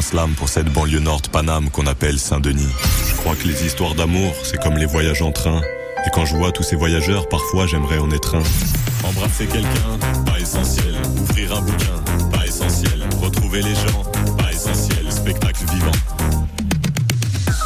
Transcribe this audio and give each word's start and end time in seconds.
slam 0.00 0.32
pour 0.34 0.48
cette 0.48 0.72
banlieue 0.72 1.00
nord 1.00 1.22
Paname 1.32 1.70
qu'on 1.70 1.86
appelle 1.86 2.18
Saint-Denis. 2.18 2.72
Je 3.08 3.14
crois 3.16 3.34
que 3.34 3.46
les 3.46 3.64
histoires 3.64 3.94
d'amour, 3.94 4.34
c'est 4.44 4.60
comme 4.60 4.76
les 4.76 4.86
voyages 4.86 5.22
en 5.22 5.32
train. 5.32 5.60
Et 6.06 6.10
quand 6.12 6.24
je 6.24 6.36
vois 6.36 6.52
tous 6.52 6.62
ces 6.62 6.76
voyageurs, 6.76 7.28
parfois 7.28 7.66
j'aimerais 7.66 7.98
en 7.98 8.10
être 8.10 8.36
un. 8.36 9.08
Embrasser 9.08 9.46
quelqu'un, 9.46 9.98
pas 10.24 10.38
essentiel. 10.38 10.94
Ouvrir 11.20 11.56
un 11.56 11.62
bouquin, 11.62 12.30
pas 12.32 12.46
essentiel. 12.46 13.04
Retrouver 13.20 13.62
les 13.62 13.74
gens, 13.74 14.04
pas 14.36 14.52
essentiel. 14.52 15.10
Spectacle 15.10 15.64
vivant. 15.72 16.27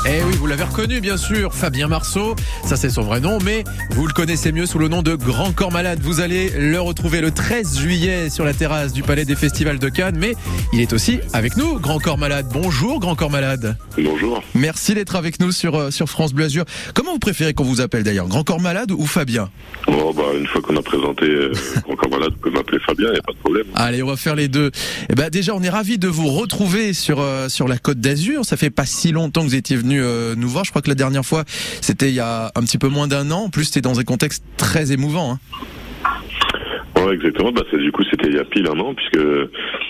Eh 0.05 0.21
oui, 0.25 0.34
vous 0.37 0.48
l'avez 0.48 0.64
reconnu 0.64 1.00
bien 1.00 1.16
sûr, 1.16 1.55
Fabien 1.55 1.87
Marceau, 1.87 2.35
ça 2.64 2.75
c'est 2.75 2.91
son 2.91 3.03
vrai 3.03 3.21
nom, 3.21 3.39
mais 3.45 3.62
vous 3.91 4.05
le 4.05 4.12
connaissez 4.12 4.50
mieux 4.50 4.67
sous 4.67 4.80
le 4.80 4.89
nom 4.89 5.00
de 5.00 5.14
Grand 5.14 5.53
Corps 5.53 5.71
Malade. 5.71 6.00
Vous 6.03 6.21
allez 6.21 6.50
le 6.59 6.80
retrouver 6.80 7.21
le 7.21 7.30
13 7.30 7.79
juillet 7.79 8.29
sur 8.29 8.45
la 8.45 8.53
terrasse 8.53 8.93
du 8.93 9.04
Palais 9.04 9.25
des 9.25 9.36
Festivals 9.36 9.79
de 9.79 9.89
Cannes, 9.89 10.17
mais 10.18 10.35
il 10.73 10.80
est 10.80 10.93
aussi 10.93 11.21
avec 11.32 11.57
nous, 11.57 11.79
Grand 11.79 12.00
Corps 12.00 12.18
Malade. 12.18 12.46
Bonjour 12.53 12.99
Grand 12.99 13.14
Corps 13.14 13.30
Malade. 13.30 13.77
Bonjour. 13.96 14.43
Merci 14.57 14.95
d'être 14.95 15.14
avec 15.14 15.39
nous 15.39 15.53
sur, 15.53 15.76
euh, 15.76 15.90
sur 15.93 16.09
France 16.09 16.32
Bleu 16.32 16.46
Azur. 16.46 16.64
Comment 16.95 17.12
vous 17.12 17.21
préférez 17.21 17.54
qu'on 17.54 17.62
vous 17.64 17.81
appelle 17.81 18.03
d'ailleurs 18.03 18.26
Grand 18.26 18.43
Corps 18.43 18.61
Malade 18.61 18.90
ou 18.90 19.07
Fabien 19.07 19.50
Oh, 19.87 20.12
bah, 20.12 20.25
une 20.37 20.48
fois 20.48 20.62
qu'on 20.62 20.76
a 20.76 20.82
présenté 20.82 21.26
euh, 21.26 21.53
Grand 21.84 21.95
Corps 21.95 22.11
Malade, 22.11 22.32
vous 22.32 22.39
pouvez 22.40 22.54
m'appeler 22.57 22.79
Fabien, 22.84 23.07
il 23.09 23.12
n'y 23.12 23.18
a 23.18 23.23
pas 23.23 23.32
de 23.32 23.39
problème. 23.39 23.67
Allez, 23.76 24.03
on 24.03 24.09
va 24.09 24.17
faire 24.17 24.34
les 24.34 24.48
deux. 24.48 24.73
Eh 25.11 25.14
ben, 25.14 25.31
déjà, 25.31 25.54
on 25.54 25.62
est 25.62 25.71
ravis 25.71 25.98
de 25.98 26.09
vous 26.09 26.26
retrouver 26.29 26.93
sur, 26.93 27.21
euh, 27.21 27.48
sur 27.48 27.68
la 27.68 27.79
Côte 27.79 28.00
d'Azur. 28.00 28.45
Ça 28.45 28.57
fait 28.57 28.71
pas 28.71 28.84
si 28.84 29.12
longtemps 29.12 29.43
que 29.43 29.46
vous 29.46 29.54
étiez 29.54 29.76
venu 29.76 29.92
euh, 30.01 30.35
nous 30.37 30.49
voir. 30.49 30.64
Je 30.64 30.71
crois 30.71 30.82
que 30.82 30.89
la 30.89 30.95
dernière 30.95 31.25
fois, 31.25 31.45
c'était 31.81 32.09
il 32.09 32.14
y 32.14 32.20
a 32.20 32.51
un 32.55 32.61
petit 32.62 32.78
peu 32.78 32.89
moins 32.89 33.09
d'un 33.09 33.31
an. 33.31 33.45
En 33.45 33.51
plus, 33.51 33.64
c'était 33.64 33.81
dans 33.81 33.98
un 34.01 34.05
contexte 34.05 34.42
très 34.56 34.92
émouvant. 34.92 35.33
Hein. 35.34 35.39
Ouais, 36.97 37.15
exactement. 37.15 37.51
Bah, 37.51 37.62
du 37.73 37.91
coup, 37.91 38.05
c'était 38.09 38.28
il 38.28 38.34
y 38.34 38.39
a 38.39 38.45
pile 38.45 38.67
un 38.69 38.78
an, 38.78 38.95
puisque 38.95 39.19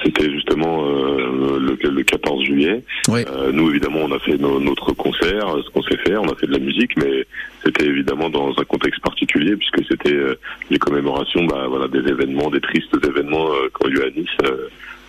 c'était 0.03 0.31
justement 0.33 0.87
euh, 0.87 1.59
le, 1.61 1.91
le 1.91 2.03
14 2.05 2.43
juillet. 2.45 2.83
Oui. 3.09 3.21
Euh, 3.29 3.53
nous, 3.53 3.69
évidemment, 3.71 4.01
on 4.05 4.13
a 4.13 4.19
fait 4.21 4.39
no- 4.39 4.59
notre 4.61 4.93
concert, 4.93 5.47
ce 5.63 5.69
qu'on 5.71 5.83
sait 5.83 5.99
faire, 5.99 6.23
on 6.23 6.29
a 6.33 6.37
fait 6.37 6.47
de 6.47 6.53
la 6.53 6.59
musique, 6.59 6.97
mais 6.97 7.27
c'était 7.65 7.85
évidemment 7.87 8.31
dans 8.31 8.51
un 8.59 8.65
contexte 8.65 9.03
particulier, 9.03 9.57
puisque 9.57 9.85
c'était 9.91 10.15
euh, 10.15 10.37
les 10.71 10.79
commémorations 10.79 11.45
bah, 11.45 11.67
voilà, 11.69 11.87
des 11.89 11.99
événements, 12.11 12.49
des 12.51 12.61
tristes 12.63 12.97
événements 13.07 13.47
qui 13.79 13.87
ont 13.87 13.91
eu 13.91 14.01
à 14.03 14.11
Nice, 14.11 14.29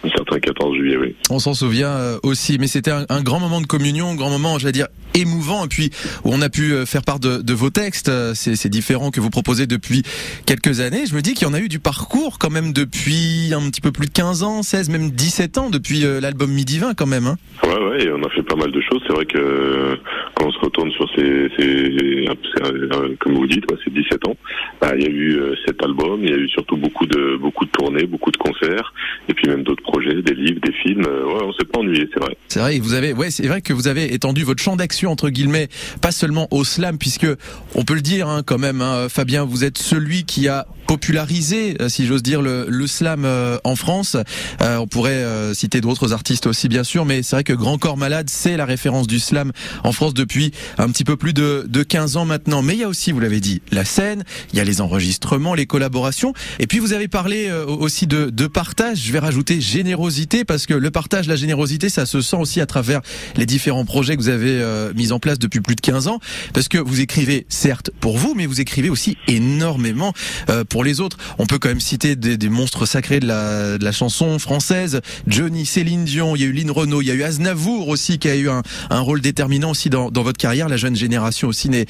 euh, 0.03 0.07
un 0.07 0.11
certain 0.15 0.39
14 0.39 0.75
juillet, 0.75 0.97
oui. 0.97 1.15
On 1.29 1.39
s'en 1.39 1.53
souvient 1.53 1.89
euh, 1.89 2.17
aussi, 2.23 2.57
mais 2.59 2.67
c'était 2.67 2.91
un, 2.91 3.05
un 3.09 3.21
grand 3.21 3.39
moment 3.39 3.61
de 3.61 3.67
communion, 3.67 4.09
un 4.09 4.15
grand 4.15 4.29
moment, 4.29 4.59
j'allais 4.59 4.71
dire, 4.73 4.87
émouvant, 5.15 5.65
et 5.65 5.67
puis 5.67 5.91
où 6.23 6.31
on 6.33 6.41
a 6.41 6.49
pu 6.49 6.73
euh, 6.73 6.85
faire 6.85 7.03
part 7.03 7.19
de, 7.19 7.41
de 7.41 7.53
vos 7.53 7.69
textes, 7.69 8.09
euh, 8.09 8.33
ces, 8.33 8.55
ces 8.55 8.69
différents 8.69 9.11
que 9.11 9.19
vous 9.21 9.29
proposez 9.29 9.67
depuis 9.67 10.03
quelques 10.45 10.79
années. 10.79 11.05
Je 11.05 11.15
me 11.15 11.21
dis 11.21 11.33
qu'il 11.33 11.47
y 11.47 11.49
en 11.49 11.53
a 11.53 11.59
eu 11.59 11.69
du 11.69 11.79
parcours 11.79 12.39
quand 12.39 12.49
même 12.49 12.73
depuis 12.73 13.51
un 13.53 13.69
petit 13.69 13.81
peu 13.81 13.91
plus 13.91 14.07
de 14.07 14.11
15 14.11 14.43
ans, 14.43 14.63
16, 14.63 14.89
même 14.89 15.11
17 15.11 15.57
ans, 15.57 15.69
depuis 15.69 16.01
l'album 16.21 16.51
Midi 16.51 16.79
20 16.79 16.93
quand 16.95 17.05
même. 17.05 17.27
Hein. 17.27 17.37
Ouais, 17.63 17.69
ouais, 17.77 18.11
on 18.11 18.23
a 18.23 18.29
fait 18.29 18.43
pas 18.43 18.55
mal 18.55 18.71
de 18.71 18.81
choses. 18.81 19.01
C'est 19.07 19.13
vrai 19.13 19.25
que 19.25 19.97
quand 20.35 20.47
on 20.47 20.51
se 20.51 20.59
retourne 20.59 20.91
sur 20.91 21.07
ces, 21.15 21.49
ces 21.57 22.25
c'est, 22.55 23.17
comme 23.19 23.33
vous 23.35 23.47
dites, 23.47 23.69
ouais, 23.71 23.77
c'est 23.83 23.93
17 23.93 24.27
ans. 24.27 24.35
bah, 24.81 24.93
Il 24.97 25.03
y 25.03 25.05
a 25.05 25.09
eu 25.09 25.39
cet 25.65 25.81
album, 25.83 26.19
il 26.23 26.29
y 26.29 26.33
a 26.33 26.37
eu 26.37 26.49
surtout 26.49 26.77
beaucoup 26.77 27.05
de 27.05 27.37
beaucoup 27.37 27.65
de 27.65 27.71
tournées, 27.71 28.05
beaucoup 28.05 28.31
de 28.31 28.37
concerts, 28.37 28.93
et 29.29 29.33
puis 29.33 29.47
même 29.47 29.63
d'autres 29.63 29.83
des 29.99 30.33
livres, 30.35 30.59
des 30.61 30.71
films. 30.71 31.03
Euh, 31.07 31.25
ouais, 31.25 31.43
on 31.43 31.53
s'est 31.53 31.65
pas 31.65 31.79
ennuyé, 31.79 32.07
c'est 32.13 32.19
vrai. 32.19 32.37
C'est 32.47 32.59
vrai, 32.59 32.79
vous 32.79 32.93
avez, 32.93 33.13
ouais, 33.13 33.31
c'est 33.31 33.47
vrai 33.47 33.61
que 33.61 33.73
vous 33.73 33.87
avez 33.87 34.13
étendu 34.13 34.43
votre 34.43 34.61
champ 34.61 34.75
d'action 34.75 35.11
entre 35.11 35.29
guillemets, 35.29 35.69
pas 36.01 36.11
seulement 36.11 36.47
au 36.51 36.63
slam, 36.63 36.97
puisque 36.97 37.27
on 37.75 37.83
peut 37.83 37.93
le 37.93 38.01
dire 38.01 38.27
hein, 38.27 38.43
quand 38.45 38.57
même, 38.57 38.81
hein, 38.81 39.07
Fabien, 39.09 39.43
vous 39.45 39.63
êtes 39.63 39.77
celui 39.77 40.25
qui 40.25 40.47
a 40.47 40.67
popularisé, 40.87 41.75
euh, 41.81 41.89
si 41.89 42.05
j'ose 42.05 42.23
dire, 42.23 42.41
le, 42.41 42.87
slam 42.87 43.23
euh, 43.25 43.57
en 43.63 43.75
France. 43.75 44.17
On 44.59 44.87
pourrait 44.87 45.23
citer 45.53 45.81
d'autres 45.81 46.13
artistes 46.13 46.47
aussi, 46.47 46.67
bien 46.67 46.83
sûr, 46.83 47.05
mais 47.05 47.23
c'est 47.23 47.35
vrai 47.35 47.43
que 47.43 47.53
Grand 47.53 47.77
Corps 47.77 47.97
Malade, 47.97 48.29
c'est 48.29 48.57
la 48.57 48.65
référence 48.65 49.07
du 49.07 49.19
slam 49.19 49.51
en 49.83 49.91
France 49.91 50.13
depuis 50.13 50.51
un 50.77 50.89
petit 50.89 51.03
peu 51.03 51.15
plus 51.15 51.33
de, 51.33 51.65
de 51.67 51.83
15 51.83 52.17
ans 52.17 52.25
maintenant. 52.25 52.61
Mais 52.61 52.73
il 52.73 52.79
y 52.79 52.83
a 52.83 52.87
aussi, 52.87 53.11
vous 53.11 53.19
l'avez 53.19 53.39
dit, 53.39 53.61
la 53.71 53.85
scène, 53.85 54.23
il 54.51 54.57
y 54.57 54.59
a 54.59 54.63
les 54.63 54.81
enregistrements, 54.81 55.53
les 55.53 55.65
collaborations, 55.65 56.33
et 56.59 56.67
puis 56.67 56.79
vous 56.79 56.93
avez 56.93 57.07
parlé 57.07 57.51
aussi 57.67 58.07
de, 58.07 58.29
de 58.29 58.47
partage. 58.47 58.99
Je 59.05 59.11
vais 59.11 59.19
rajouter 59.19 59.61
générosité 59.83 60.45
parce 60.45 60.65
que 60.65 60.73
le 60.73 60.91
partage, 60.91 61.27
la 61.27 61.35
générosité, 61.35 61.89
ça 61.89 62.05
se 62.05 62.21
sent 62.21 62.37
aussi 62.37 62.61
à 62.61 62.65
travers 62.65 63.01
les 63.35 63.45
différents 63.45 63.83
projets 63.83 64.15
que 64.15 64.21
vous 64.21 64.29
avez 64.29 64.61
euh, 64.61 64.93
mis 64.95 65.11
en 65.11 65.19
place 65.19 65.39
depuis 65.39 65.59
plus 65.59 65.75
de 65.75 65.81
15 65.81 66.07
ans. 66.07 66.19
Parce 66.53 66.69
que 66.69 66.77
vous 66.77 67.01
écrivez 67.01 67.45
certes 67.49 67.91
pour 67.99 68.17
vous, 68.17 68.33
mais 68.33 68.45
vous 68.45 68.61
écrivez 68.61 68.89
aussi 68.89 69.17
énormément 69.27 70.13
euh, 70.49 70.63
pour 70.63 70.85
les 70.85 71.01
autres. 71.01 71.17
On 71.37 71.45
peut 71.45 71.59
quand 71.59 71.67
même 71.67 71.81
citer 71.81 72.15
des, 72.15 72.37
des 72.37 72.47
monstres 72.49 72.85
sacrés 72.85 73.19
de 73.19 73.27
la, 73.27 73.77
de 73.77 73.83
la 73.83 73.91
chanson 73.91 74.39
française. 74.39 75.01
Johnny, 75.27 75.65
Céline 75.65 76.05
Dion, 76.05 76.35
il 76.37 76.41
y 76.41 76.45
a 76.45 76.47
eu 76.47 76.53
Lynn 76.53 76.71
Renault, 76.71 77.01
il 77.01 77.07
y 77.09 77.11
a 77.11 77.15
eu 77.15 77.23
Aznavour 77.23 77.89
aussi 77.89 78.19
qui 78.19 78.29
a 78.29 78.35
eu 78.37 78.47
un, 78.49 78.61
un 78.89 78.99
rôle 79.01 79.19
déterminant 79.19 79.71
aussi 79.71 79.89
dans, 79.89 80.11
dans 80.11 80.23
votre 80.23 80.37
carrière. 80.39 80.69
La 80.69 80.77
jeune 80.77 80.95
génération 80.95 81.49
aussi 81.49 81.67
n'est 81.69 81.85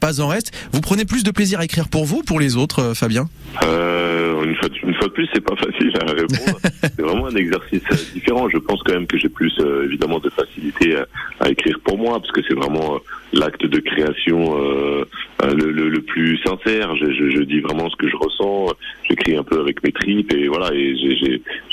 pas 0.00 0.20
en 0.20 0.26
reste. 0.26 0.50
Vous 0.72 0.80
prenez 0.80 1.04
plus 1.04 1.22
de 1.22 1.30
plaisir 1.30 1.60
à 1.60 1.64
écrire 1.64 1.88
pour 1.88 2.06
vous, 2.06 2.16
ou 2.18 2.22
pour 2.24 2.40
les 2.40 2.56
autres, 2.56 2.80
euh, 2.80 2.94
Fabien? 2.94 3.28
Euh, 3.62 4.42
une 4.44 4.56
fois, 4.56 4.68
de- 4.68 4.88
une 4.88 4.94
fois 4.94 5.06
de 5.08 5.12
plus, 5.12 5.28
c'est 5.32 5.40
pas 5.40 5.54
facile 5.56 5.92
à 6.00 6.12
répondre. 6.12 6.58
c'est 6.82 7.02
vraiment 7.02 7.25
un 7.26 7.36
exercice 7.36 7.82
euh, 7.92 7.96
différent. 8.14 8.48
Je 8.48 8.58
pense 8.58 8.82
quand 8.82 8.92
même 8.94 9.06
que 9.06 9.18
j'ai 9.18 9.28
plus 9.28 9.54
euh, 9.60 9.84
évidemment 9.84 10.18
de 10.18 10.30
facilité 10.30 10.96
à, 10.96 11.06
à 11.40 11.50
écrire 11.50 11.78
pour 11.84 11.98
moi, 11.98 12.18
parce 12.20 12.32
que 12.32 12.40
c'est 12.46 12.54
vraiment 12.54 12.96
euh, 12.96 12.98
l'acte 13.32 13.64
de 13.66 13.78
création 13.80 14.56
euh, 14.62 15.04
euh, 15.42 15.54
le, 15.54 15.70
le, 15.72 15.88
le 15.88 16.00
plus 16.02 16.38
sincère. 16.38 16.94
Je, 16.96 17.10
je, 17.12 17.30
je 17.30 17.42
dis 17.42 17.60
vraiment 17.60 17.88
ce 17.90 17.96
que 17.96 18.08
je 18.08 18.16
ressens. 18.16 18.74
J'écris 19.08 19.36
un 19.36 19.42
peu 19.44 19.60
avec 19.60 19.82
mes 19.82 19.92
tripes 19.92 20.32
et 20.32 20.48
voilà. 20.48 20.72
Et 20.74 20.96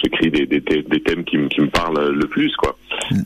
j'écris 0.01 0.29
des, 0.31 0.45
des, 0.45 0.59
des 0.61 0.99
thèmes 1.01 1.23
qui, 1.23 1.37
me- 1.37 1.47
qui 1.47 1.61
me 1.61 1.67
parlent 1.67 2.11
le 2.13 2.27
plus, 2.27 2.55
quoi. 2.55 2.77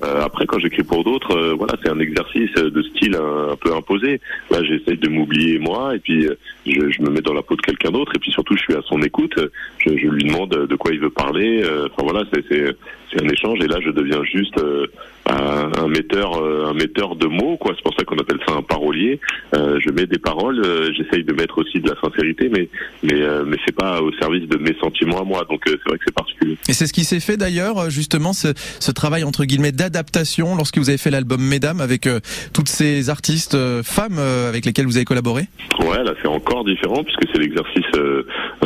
Euh, 0.04 0.22
après, 0.24 0.46
quand 0.46 0.60
j'écris 0.60 0.84
pour 0.84 1.04
d'autres, 1.04 1.36
euh, 1.38 1.54
voilà, 1.54 1.74
c'est 1.82 1.90
un 1.90 2.00
exercice 2.00 2.54
de 2.54 2.82
style 2.82 3.16
un, 3.16 3.56
peu 3.56 3.74
imposé. 3.76 4.20
Là, 4.52 4.64
j'essaie 4.64 4.96
de 4.96 5.10
m'oublier 5.10 5.60
moi, 5.60 5.96
et 5.96 6.00
puis 6.00 6.28
euh, 6.28 6.36
je, 6.66 6.90
je 6.90 7.02
me 7.02 7.10
mets 7.10 7.22
dans 7.22 7.34
la 7.34 7.42
peau 7.42 7.56
de 7.56 7.62
quelqu'un 7.62 7.92
d'autre, 7.92 8.14
et 8.16 8.20
puis 8.20 8.32
surtout, 8.32 8.56
je 8.56 8.62
suis 8.62 8.76
à 8.76 8.82
son 8.86 9.02
écoute. 9.02 9.40
Je, 9.80 9.98
je 9.98 10.08
lui 10.08 10.24
demande 10.24 10.50
de 10.50 10.76
quoi 10.76 10.92
il 10.92 11.00
veut 11.00 11.10
parler. 11.10 11.64
Euh, 11.64 11.88
Enfin 11.92 12.04
voilà, 12.04 12.24
c'est 12.32 12.76
un 13.22 13.30
échange, 13.30 13.60
et 13.62 13.68
là, 13.68 13.78
je 13.84 13.92
deviens 13.92 14.24
juste 14.24 14.58
euh, 14.58 14.88
un, 15.30 15.72
un 15.84 15.88
metteur, 15.88 16.42
euh, 16.42 16.68
un 16.70 16.74
metteur 16.74 17.16
de 17.16 17.28
mots, 17.28 17.58
quoi. 17.58 17.74
C'est 17.76 17.84
pour 17.84 17.94
ça 17.98 18.04
qu'on 18.06 18.18
appelle 18.18 18.40
ça 18.48 18.54
un 18.54 18.62
parolier. 18.62 19.20
Euh, 19.56 19.80
je 19.86 19.92
mets 19.92 20.06
des 20.06 20.20
paroles, 20.20 20.62
euh, 20.64 20.92
j'essaye 20.94 21.24
de 21.24 21.34
mettre 21.34 21.58
aussi 21.60 21.80
de 21.80 21.90
la 21.90 21.96
sincérité, 22.02 22.50
mais 22.50 22.70
mais 23.04 23.22
euh, 23.22 23.44
mais 23.46 23.58
c'est 23.66 23.76
pas 23.76 24.02
au 24.02 24.12
service 24.14 24.48
de 24.48 24.58
mes 24.58 24.76
sentiments 24.80 25.22
à 25.22 25.24
moi. 25.24 25.46
Donc 25.50 25.62
c'est 25.66 25.82
vrai 25.88 25.98
que 25.98 26.04
c'est 26.06 26.14
particulier. 26.16 26.58
Et 26.68 26.74
c'est 26.74 26.88
ce 26.88 26.94
qui 26.94 27.04
s'est 27.04 27.20
fait 27.20 27.38
d'ailleurs, 27.38 27.90
justement, 27.90 28.34
ce, 28.34 28.50
ce 28.80 28.92
travail 28.92 29.24
entre 29.24 29.46
guillemets 29.46 29.72
d'adaptation 29.72 30.56
lorsque 30.56 30.78
vous 30.78 30.90
avez 30.90 30.98
fait 30.98 31.12
l'album 31.12 31.42
Mesdames 31.42 31.82
avec 31.82 32.10
toutes 32.54 32.70
ces 32.70 33.10
artistes 33.10 33.58
femmes 33.84 34.20
avec 34.20 34.66
lesquelles 34.66 34.86
vous 34.86 34.98
avez 34.98 35.06
collaboré? 35.06 35.44
Ouais, 35.80 36.04
là 36.04 36.14
c'est 36.22 36.28
encore 36.28 36.64
différent 36.66 37.04
puisque 37.04 37.24
c'est 37.32 37.40
l'exercice 37.40 37.86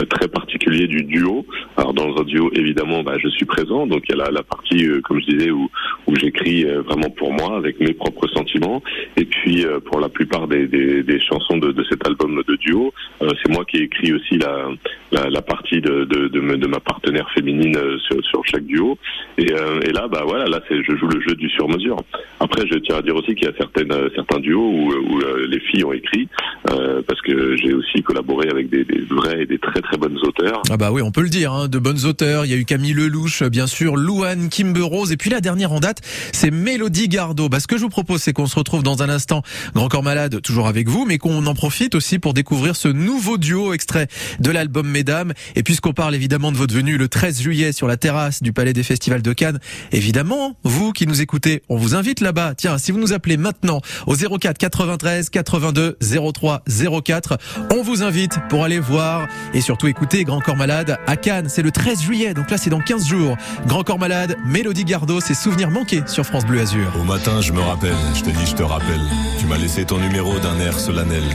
très 0.09 0.27
particulier 0.27 0.87
du 0.87 1.03
duo. 1.03 1.45
Alors 1.77 1.93
dans 1.93 2.15
un 2.17 2.23
duo, 2.23 2.49
évidemment, 2.53 3.03
bah, 3.03 3.17
je 3.21 3.29
suis 3.29 3.45
présent, 3.45 3.87
donc 3.87 4.03
il 4.07 4.15
y 4.15 4.19
a 4.19 4.23
la, 4.25 4.31
la 4.31 4.43
partie, 4.43 4.87
comme 5.03 5.19
je 5.21 5.37
disais, 5.37 5.51
où, 5.51 5.69
où 6.07 6.15
j'écris 6.15 6.50
euh, 6.59 6.81
vraiment 6.81 7.09
pour 7.09 7.33
moi, 7.33 7.57
avec 7.57 7.79
mes 7.79 7.93
propres 7.93 8.27
sentiments. 8.27 8.81
Et 9.17 9.25
puis 9.25 9.65
euh, 9.65 9.79
pour 9.79 9.99
la 9.99 10.09
plupart 10.09 10.47
des, 10.47 11.19
chansons 11.27 11.57
de, 11.57 11.83
cet 11.89 12.05
album 12.05 12.41
de 12.47 12.55
duo, 12.55 12.93
euh, 13.21 13.29
c'est 13.41 13.51
moi 13.51 13.65
qui 13.65 13.77
ai 13.77 13.83
écrit 13.83 14.13
aussi 14.13 14.37
la, 14.37 15.41
partie 15.41 15.81
de, 15.81 16.05
de, 16.05 16.67
ma 16.67 16.79
partenaire 16.79 17.29
féminine 17.33 17.77
sur, 18.23 18.45
chaque 18.45 18.65
duo. 18.65 18.97
Et, 19.37 19.45
là, 19.45 20.07
bah 20.07 20.23
voilà, 20.25 20.45
là 20.45 20.61
je 20.69 20.95
joue 20.95 21.07
le 21.07 21.21
jeu 21.21 21.35
du 21.35 21.49
sur-mesure. 21.49 21.97
Après, 22.39 22.63
je 22.67 22.77
tiens 22.79 22.97
à 22.97 23.01
dire 23.01 23.15
aussi 23.15 23.35
qu'il 23.35 23.45
y 23.45 23.51
a 23.51 23.55
certaines, 23.57 23.93
certains 24.15 24.39
duos 24.39 24.71
où, 24.71 25.19
les 25.47 25.59
filles 25.59 25.83
ont 25.83 25.93
écrit, 25.93 26.27
parce 26.63 27.21
que 27.21 27.55
j'ai 27.57 27.73
aussi 27.73 28.01
collaboré 28.03 28.49
avec 28.49 28.69
des, 28.69 28.83
des 28.83 29.01
vrais 29.01 29.43
et 29.43 29.45
des 29.45 29.59
très 29.59 29.81
très 29.81 29.97
bonnes 29.97 30.17
auteurs. 30.23 30.61
Ah 30.69 30.77
bah 30.77 30.91
oui, 30.91 31.01
on 31.01 31.11
peut 31.11 31.21
le 31.21 31.29
dire, 31.29 31.51
hein, 31.51 31.67
de 31.67 31.79
bonnes 31.79 32.05
auteurs. 32.05 32.45
Il 32.45 32.51
y 32.51 32.53
a 32.53 32.57
eu 32.57 32.65
Camille 32.65 32.93
Lelouch, 32.93 33.43
bien 33.43 33.67
sûr, 33.67 33.95
Louane, 33.97 34.49
Kimber 34.49 34.81
Rose, 34.81 35.11
et 35.11 35.17
puis 35.17 35.29
la 35.29 35.41
dernière 35.41 35.71
en 35.71 35.79
date, 35.79 36.01
c'est 36.41 36.49
Mélodie 36.49 37.07
Gardot. 37.07 37.49
Bah, 37.49 37.59
ce 37.59 37.67
que 37.67 37.77
je 37.77 37.83
vous 37.83 37.89
propose, 37.89 38.23
c'est 38.23 38.33
qu'on 38.33 38.47
se 38.47 38.55
retrouve 38.55 38.81
dans 38.81 39.03
un 39.03 39.09
instant, 39.09 39.43
Grand 39.75 39.89
Corps 39.89 40.01
Malade, 40.01 40.41
toujours 40.41 40.67
avec 40.67 40.89
vous, 40.89 41.05
mais 41.05 41.19
qu'on 41.19 41.45
en 41.45 41.53
profite 41.53 41.93
aussi 41.93 42.17
pour 42.17 42.33
découvrir 42.33 42.75
ce 42.75 42.87
nouveau 42.87 43.37
duo 43.37 43.73
extrait 43.73 44.07
de 44.39 44.49
l'album 44.49 44.87
Mesdames. 44.87 45.33
Et 45.55 45.61
puisqu'on 45.61 45.93
parle 45.93 46.15
évidemment 46.15 46.51
de 46.51 46.57
votre 46.57 46.73
venue 46.73 46.97
le 46.97 47.07
13 47.07 47.43
juillet 47.43 47.73
sur 47.73 47.87
la 47.87 47.95
terrasse 47.95 48.41
du 48.41 48.53
Palais 48.53 48.73
des 48.73 48.81
Festivals 48.81 49.21
de 49.21 49.33
Cannes, 49.33 49.59
évidemment, 49.91 50.57
vous 50.63 50.93
qui 50.93 51.05
nous 51.05 51.21
écoutez, 51.21 51.61
on 51.69 51.77
vous 51.77 51.93
invite 51.93 52.21
là-bas. 52.21 52.55
Tiens, 52.57 52.79
si 52.79 52.91
vous 52.91 52.97
nous 52.97 53.13
appelez 53.13 53.37
maintenant 53.37 53.79
au 54.07 54.15
04 54.15 54.57
93 54.57 55.29
82 55.29 55.99
03 56.33 56.63
04, 57.05 57.37
on 57.69 57.83
vous 57.83 58.01
invite 58.01 58.39
pour 58.49 58.63
aller 58.63 58.79
voir 58.79 59.27
et 59.53 59.61
surtout 59.61 59.85
écouter 59.85 60.23
Grand 60.23 60.39
Corps 60.39 60.57
Malade 60.57 60.97
à 61.05 61.17
Cannes. 61.17 61.49
C'est 61.49 61.61
le 61.61 61.69
13 61.69 62.01
juillet, 62.01 62.33
donc 62.33 62.49
là 62.49 62.57
c'est 62.57 62.71
dans 62.71 62.81
15 62.81 63.07
jours. 63.07 63.37
Grand 63.67 63.83
Corps 63.83 63.99
Malade, 63.99 64.37
Mélodie 64.43 64.85
Gardot, 64.85 65.21
ses 65.21 65.35
souvenirs 65.35 65.69
manqués 65.69 66.01
sur 66.07 66.30
France 66.31 66.45
Bleu 66.45 66.61
Azur. 66.61 66.93
Au 66.97 67.03
matin, 67.03 67.41
je 67.41 67.51
me 67.51 67.59
rappelle, 67.59 67.97
je 68.15 68.21
te 68.21 68.29
dis, 68.29 68.45
je 68.45 68.55
te 68.55 68.63
rappelle. 68.63 69.01
Tu 69.37 69.45
m'as 69.47 69.57
laissé 69.57 69.83
ton 69.83 69.97
numéro 69.97 70.39
d'un 70.39 70.57
air 70.61 70.79
solennel. 70.79 71.25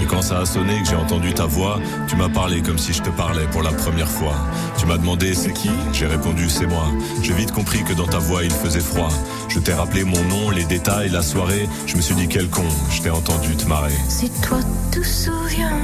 Et 0.00 0.06
quand 0.06 0.22
ça 0.22 0.38
a 0.38 0.46
sonné, 0.46 0.80
que 0.82 0.88
j'ai 0.88 0.96
entendu 0.96 1.34
ta 1.34 1.44
voix, 1.44 1.78
tu 2.06 2.16
m'as 2.16 2.30
parlé 2.30 2.62
comme 2.62 2.78
si 2.78 2.94
je 2.94 3.02
te 3.02 3.10
parlais 3.10 3.46
pour 3.48 3.62
la 3.62 3.72
première 3.72 4.08
fois. 4.08 4.32
Tu 4.78 4.86
m'as 4.86 4.96
demandé 4.96 5.34
c'est 5.34 5.52
qui? 5.52 5.68
J'ai 5.92 6.06
répondu 6.06 6.48
c'est 6.48 6.66
moi. 6.66 6.86
J'ai 7.22 7.34
vite 7.34 7.52
compris 7.52 7.84
que 7.84 7.92
dans 7.92 8.06
ta 8.06 8.16
voix 8.16 8.42
il 8.42 8.50
faisait 8.50 8.80
froid. 8.80 9.10
Je 9.50 9.58
t'ai 9.58 9.74
rappelé 9.74 10.04
mon 10.04 10.22
nom, 10.24 10.48
les 10.48 10.64
détails, 10.64 11.10
la 11.10 11.20
soirée. 11.20 11.68
Je 11.84 11.96
me 11.96 12.00
suis 12.00 12.14
dit 12.14 12.26
quel 12.26 12.48
con, 12.48 12.64
je 12.90 13.02
t'ai 13.02 13.10
entendu 13.10 13.54
te 13.54 13.66
marrer. 13.66 13.92
Si 14.08 14.30
toi 14.40 14.60
te 14.90 15.02
souviens, 15.02 15.76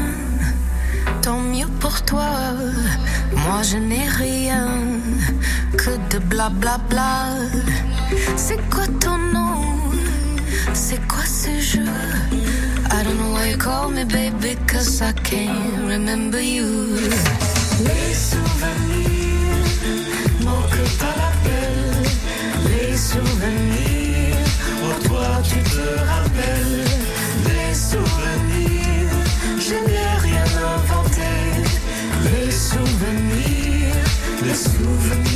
tant 1.20 1.40
mieux 1.40 1.68
pour 1.80 2.00
toi. 2.06 2.30
Moi 3.36 3.62
je 3.62 3.76
n'ai 3.76 4.08
rien 4.08 4.68
que 5.76 5.90
de 6.14 6.18
blablabla. 6.18 6.78
Bla 6.88 7.58
bla. 7.60 7.83
C'est 8.36 8.60
quoi 8.70 8.86
ton 9.00 9.18
nom? 9.18 9.62
C'est 10.72 11.00
quoi 11.08 11.24
ce 11.24 11.50
jeu? 11.60 11.80
I 12.90 13.02
don't 13.04 13.16
know 13.18 13.32
why 13.32 13.50
you 13.50 13.56
call 13.56 13.90
me 13.90 14.04
baby, 14.04 14.56
cause 14.66 15.00
I 15.02 15.12
can't 15.12 15.88
remember 15.88 16.40
you. 16.40 16.96
Les 17.80 18.14
souvenirs, 18.14 19.66
mon 20.40 20.62
que 20.72 20.84
t'as 20.98 21.16
l'appel. 21.20 21.76
Les 22.68 22.96
souvenirs, 22.96 24.36
oh 24.84 25.08
toi 25.08 25.42
tu 25.42 25.58
te 25.62 25.86
rappelles. 26.12 26.84
Les 27.48 27.74
souvenirs, 27.74 29.10
je 29.58 29.74
n'ai 29.74 30.08
rien 30.28 30.44
inventé. 30.76 31.32
Les 32.24 32.50
souvenirs, 32.50 34.04
les 34.42 34.54
souvenirs. 34.54 35.33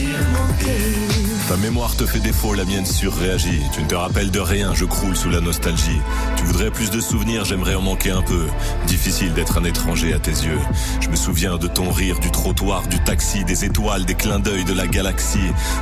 Ta 1.49 1.57
mémoire 1.57 1.97
te 1.97 2.05
fait 2.05 2.21
défaut, 2.21 2.53
la 2.53 2.67
mienne 2.67 2.85
surréagit. 2.85 3.63
Tu 3.73 3.83
ne 3.83 3.89
te 3.89 3.95
rappelles 3.95 4.31
de 4.31 4.39
rien, 4.39 4.75
je 4.75 4.85
croule 4.85 5.17
sous 5.17 5.31
la 5.31 5.41
nostalgie. 5.41 5.99
Tu 6.37 6.45
voudrais 6.45 6.71
plus 6.71 6.91
de 6.91 7.01
souvenirs, 7.01 7.47
j'aimerais 7.47 7.75
en 7.75 7.81
manquer 7.81 8.11
un 8.11 8.21
peu. 8.21 8.49
Difficile 8.87 9.33
d'être 9.33 9.57
un 9.57 9.65
étranger 9.65 10.13
à 10.13 10.19
tes 10.19 10.31
yeux. 10.31 10.61
Je 11.01 11.09
me 11.09 11.17
souviens 11.17 11.57
de 11.57 11.67
ton 11.67 11.91
rire, 11.91 12.21
du 12.21 12.31
trottoir, 12.31 12.87
du 12.89 12.99
taxi, 13.03 13.45
des 13.45 13.65
étoiles, 13.65 14.05
des 14.05 14.15
clins 14.15 14.41
d'œil 14.41 14.65
de 14.65 14.75
la 14.75 14.87
galaxie, 14.87 15.39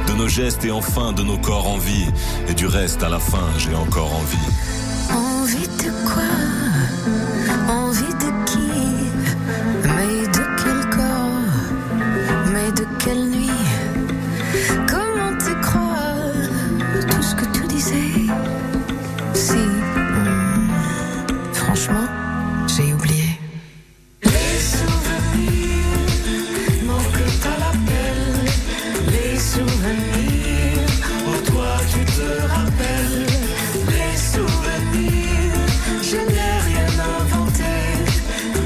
de 0.06 0.12
nos 0.12 0.28
gestes 0.28 0.64
et 0.64 0.70
enfin 0.70 1.12
de 1.12 1.24
nos 1.24 1.38
corps 1.38 1.66
en 1.66 1.78
vie. 1.78 2.06
Et 2.48 2.54
du 2.54 2.68
reste, 2.68 3.02
à 3.02 3.08
la 3.08 3.18
fin, 3.18 3.48
j'ai 3.58 3.74
encore 3.74 4.14
envie. 4.14 4.36
Envie 5.12 5.66
de 5.66 5.90
quoi? 6.04 7.15
Souvenirs 29.56 30.88
Oh 31.28 31.50
toi 31.50 31.70
tu 31.90 32.00
te 32.04 32.28
rappelles 32.54 33.26
Les 33.92 34.16
souvenirs. 34.16 35.52
Je 36.02 36.16
n'ai 36.16 36.54
rien 36.70 36.90
inventé. 37.20 37.74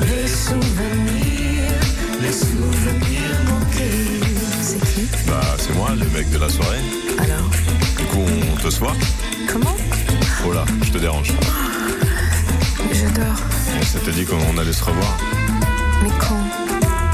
Les 0.08 0.28
souvenirs 0.28 1.81
Les 2.20 2.32
souvenirs 2.32 3.38
manqués. 3.50 4.20
C'est 4.62 4.81
qui? 4.81 5.08
Bah, 5.26 5.40
c'est 5.58 5.75
moi, 5.75 5.90
le 5.90 6.06
mec 6.16 6.28
de 6.31 6.38
la 6.38 6.48
soirée. 6.48 6.82
Alors? 7.19 7.50
Du 7.98 8.04
coup, 8.06 8.25
on 8.52 8.56
te 8.56 8.70
soit. 8.70 8.96
Comment? 9.50 9.76
Oh 10.46 10.52
là, 10.52 10.64
je 10.82 10.90
te 10.90 10.98
dérange. 10.98 11.32
Je 12.93 13.06
dors 13.14 13.40
On 13.78 13.82
s'était 13.84 14.12
dit 14.12 14.25
qu'on 14.25 14.58
allait 14.58 14.72
se 14.72 14.84
revoir. 14.84 15.16
Mais 16.02 16.10
quand? 16.19 16.44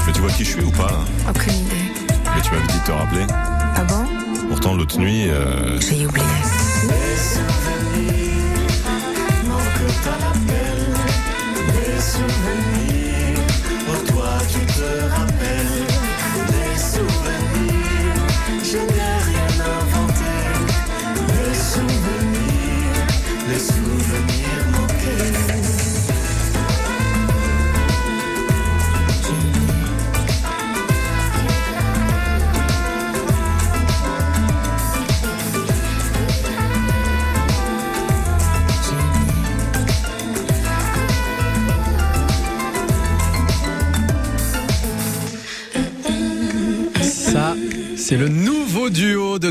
Mais 0.05 0.13
tu 0.13 0.21
vois 0.21 0.31
qui 0.31 0.45
je 0.45 0.51
suis 0.51 0.63
ou 0.63 0.71
pas? 0.71 1.05
Aucune 1.29 1.53
idée. 1.53 1.91
Mais 2.35 2.41
tu 2.41 2.51
m'avais 2.51 2.67
dit 2.67 2.79
de 2.79 2.85
te 2.85 2.91
rappeler. 2.91 3.56
Ah 3.79 3.83
bon 3.83 4.05
Pourtant, 4.49 4.75
l'autre 4.75 4.97
nuit, 4.97 5.29
euh, 5.29 5.79
J'ai 5.79 6.07
oublié 6.07 6.25
souvenirs 11.99 12.46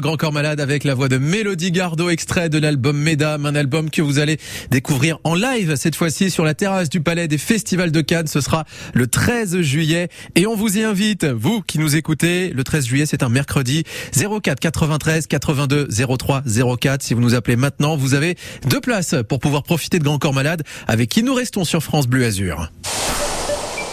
Grand 0.01 0.17
Corps 0.17 0.33
Malade 0.33 0.61
avec 0.61 0.85
la 0.85 0.95
voix 0.95 1.09
de 1.09 1.19
Mélodie 1.19 1.71
Gardot, 1.71 2.11
extrait 2.11 2.49
de 2.49 2.59
l'album 2.59 2.97
Mesdames, 2.97 3.47
un 3.47 3.55
album 3.55 3.91
que 3.91 4.03
vous 4.03 4.19
allez 4.19 4.39
découvrir 4.71 5.19
en 5.25 5.35
live 5.35 5.77
cette 5.77 5.97
fois-ci 5.97 6.31
sur 6.31 6.45
la 6.45 6.55
terrasse 6.55 6.89
du 6.89 7.01
Palais 7.01 7.29
des 7.29 7.39
Festivals 7.39 7.93
de 7.93 8.01
Cannes. 8.01 8.27
Ce 8.27 8.41
sera 8.41 8.65
le 8.95 9.07
13 9.07 9.61
juillet 9.61 10.09
et 10.35 10.47
on 10.47 10.57
vous 10.57 10.79
y 10.79 10.83
invite, 10.83 11.25
vous 11.25 11.63
qui 11.63 11.79
nous 11.79 11.97
écoutez. 11.97 12.51
Le 12.51 12.65
13 12.65 12.87
juillet, 12.87 13.07
c'est 13.07 13.23
un 13.23 13.29
mercredi 13.29 13.85
04 14.13 14.61
93 14.61 15.27
82 15.27 15.89
03 16.19 16.43
04. 16.81 17.03
Si 17.03 17.15
vous 17.15 17.21
nous 17.21 17.35
appelez 17.35 17.57
maintenant, 17.57 17.97
vous 17.97 18.15
avez 18.15 18.37
deux 18.69 18.81
places 18.81 19.15
pour 19.29 19.39
pouvoir 19.39 19.63
profiter 19.63 19.99
de 19.99 20.05
Grand 20.05 20.19
Corps 20.19 20.35
Malade 20.35 20.63
avec 20.87 21.09
qui 21.09 21.23
nous 21.23 21.35
restons 21.35 21.65
sur 21.65 21.83
France 21.83 22.07
Bleu 22.07 22.25
Azur. 22.25 22.71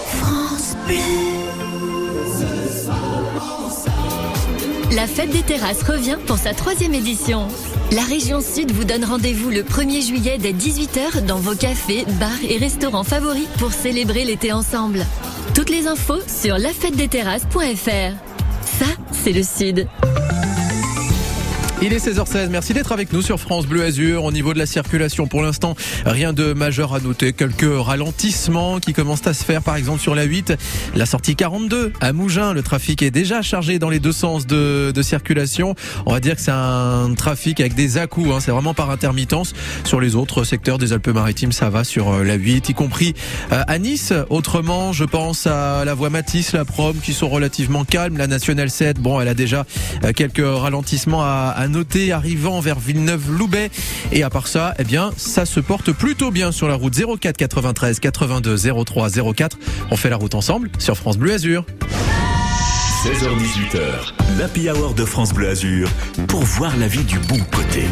France 0.09 0.75
Bleu 0.87 1.42
La 4.95 5.07
fête 5.07 5.31
des 5.31 5.41
terrasses 5.41 5.81
revient 5.81 6.17
pour 6.27 6.37
sa 6.37 6.53
troisième 6.53 6.93
édition. 6.93 7.47
La 7.93 8.03
région 8.03 8.41
Sud 8.41 8.71
vous 8.71 8.83
donne 8.83 9.03
rendez-vous 9.03 9.49
le 9.49 9.63
1er 9.63 10.05
juillet 10.05 10.37
dès 10.37 10.51
18h 10.51 11.25
dans 11.25 11.37
vos 11.37 11.55
cafés, 11.55 12.05
bars 12.19 12.29
et 12.47 12.57
restaurants 12.57 13.03
favoris 13.03 13.47
pour 13.57 13.71
célébrer 13.71 14.23
l'été 14.23 14.51
ensemble. 14.51 15.03
Toutes 15.55 15.71
les 15.71 15.87
infos 15.87 16.21
sur 16.27 16.59
lafêtedesteterrasses.fr. 16.59 18.13
Ça, 18.65 18.85
c'est 19.11 19.33
le 19.33 19.41
Sud. 19.41 19.87
Il 21.85 21.91
est 21.91 21.97
16h16, 21.97 22.47
merci 22.47 22.73
d'être 22.73 22.93
avec 22.93 23.11
nous 23.11 23.21
sur 23.21 23.41
France 23.41 23.65
Bleu 23.65 23.83
Azur. 23.83 24.23
Au 24.23 24.31
niveau 24.31 24.53
de 24.53 24.57
la 24.57 24.65
circulation, 24.65 25.27
pour 25.27 25.41
l'instant, 25.41 25.75
rien 26.05 26.31
de 26.31 26.53
majeur 26.53 26.93
à 26.93 27.01
noter. 27.01 27.33
Quelques 27.33 27.67
ralentissements 27.67 28.79
qui 28.79 28.93
commencent 28.93 29.27
à 29.27 29.33
se 29.33 29.43
faire, 29.43 29.61
par 29.61 29.75
exemple 29.75 29.99
sur 29.99 30.15
la 30.15 30.23
8, 30.23 30.53
la 30.95 31.05
sortie 31.05 31.35
42 31.35 31.91
à 31.99 32.13
Mougins. 32.13 32.53
Le 32.53 32.63
trafic 32.63 33.01
est 33.01 33.11
déjà 33.11 33.41
chargé 33.41 33.79
dans 33.79 33.89
les 33.89 33.99
deux 33.99 34.13
sens 34.13 34.47
de, 34.47 34.93
de 34.95 35.01
circulation. 35.01 35.75
On 36.05 36.13
va 36.13 36.21
dire 36.21 36.37
que 36.37 36.41
c'est 36.41 36.51
un 36.51 37.13
trafic 37.17 37.59
avec 37.59 37.75
des 37.75 37.97
à-coups, 37.97 38.31
hein. 38.31 38.39
c'est 38.39 38.51
vraiment 38.51 38.73
par 38.73 38.89
intermittence. 38.89 39.51
Sur 39.83 39.99
les 39.99 40.15
autres 40.15 40.45
secteurs 40.45 40.77
des 40.77 40.93
Alpes-Maritimes, 40.93 41.51
ça 41.51 41.69
va 41.69 41.83
sur 41.83 42.13
euh, 42.13 42.23
la 42.23 42.35
8, 42.35 42.69
y 42.69 42.73
compris 42.73 43.13
euh, 43.51 43.61
à 43.67 43.77
Nice. 43.77 44.13
Autrement, 44.29 44.93
je 44.93 45.03
pense 45.03 45.47
à 45.47 45.83
la 45.83 45.93
voie 45.95 46.09
Matisse, 46.09 46.53
la 46.53 46.63
Prom, 46.63 46.95
qui 47.03 47.11
sont 47.11 47.27
relativement 47.27 47.83
calmes. 47.83 48.17
La 48.17 48.27
Nationale 48.27 48.69
7, 48.69 49.01
bon, 49.01 49.19
elle 49.19 49.27
a 49.27 49.33
déjà 49.33 49.65
euh, 50.05 50.13
quelques 50.13 50.45
ralentissements 50.45 51.23
à, 51.23 51.53
à 51.53 51.72
noter 51.73 52.11
arrivant 52.11 52.61
vers 52.61 52.79
Villeneuve-Loubet. 52.79 53.69
Et 54.11 54.23
à 54.23 54.29
part 54.29 54.47
ça, 54.47 54.73
eh 54.79 54.83
bien, 54.83 55.11
ça 55.17 55.45
se 55.45 55.59
porte 55.59 55.91
plutôt 55.91 56.31
bien 56.31 56.51
sur 56.51 56.67
la 56.67 56.75
route 56.75 56.93
04 57.19 57.35
93 57.35 57.99
82 57.99 58.57
03 58.85 59.09
04. 59.35 59.57
On 59.91 59.97
fait 59.97 60.09
la 60.09 60.15
route 60.15 60.35
ensemble 60.35 60.69
sur 60.77 60.95
France 60.95 61.17
Bleu 61.17 61.33
Azur. 61.33 61.65
16h18h, 63.03 64.39
l'Happy 64.39 64.69
Hour 64.69 64.93
de 64.93 65.03
France 65.03 65.33
Bleu 65.33 65.49
Azur 65.49 65.89
pour 66.27 66.43
voir 66.43 66.77
la 66.77 66.87
vie 66.87 67.03
du 67.03 67.19
bon 67.19 67.39
côté. 67.51 67.83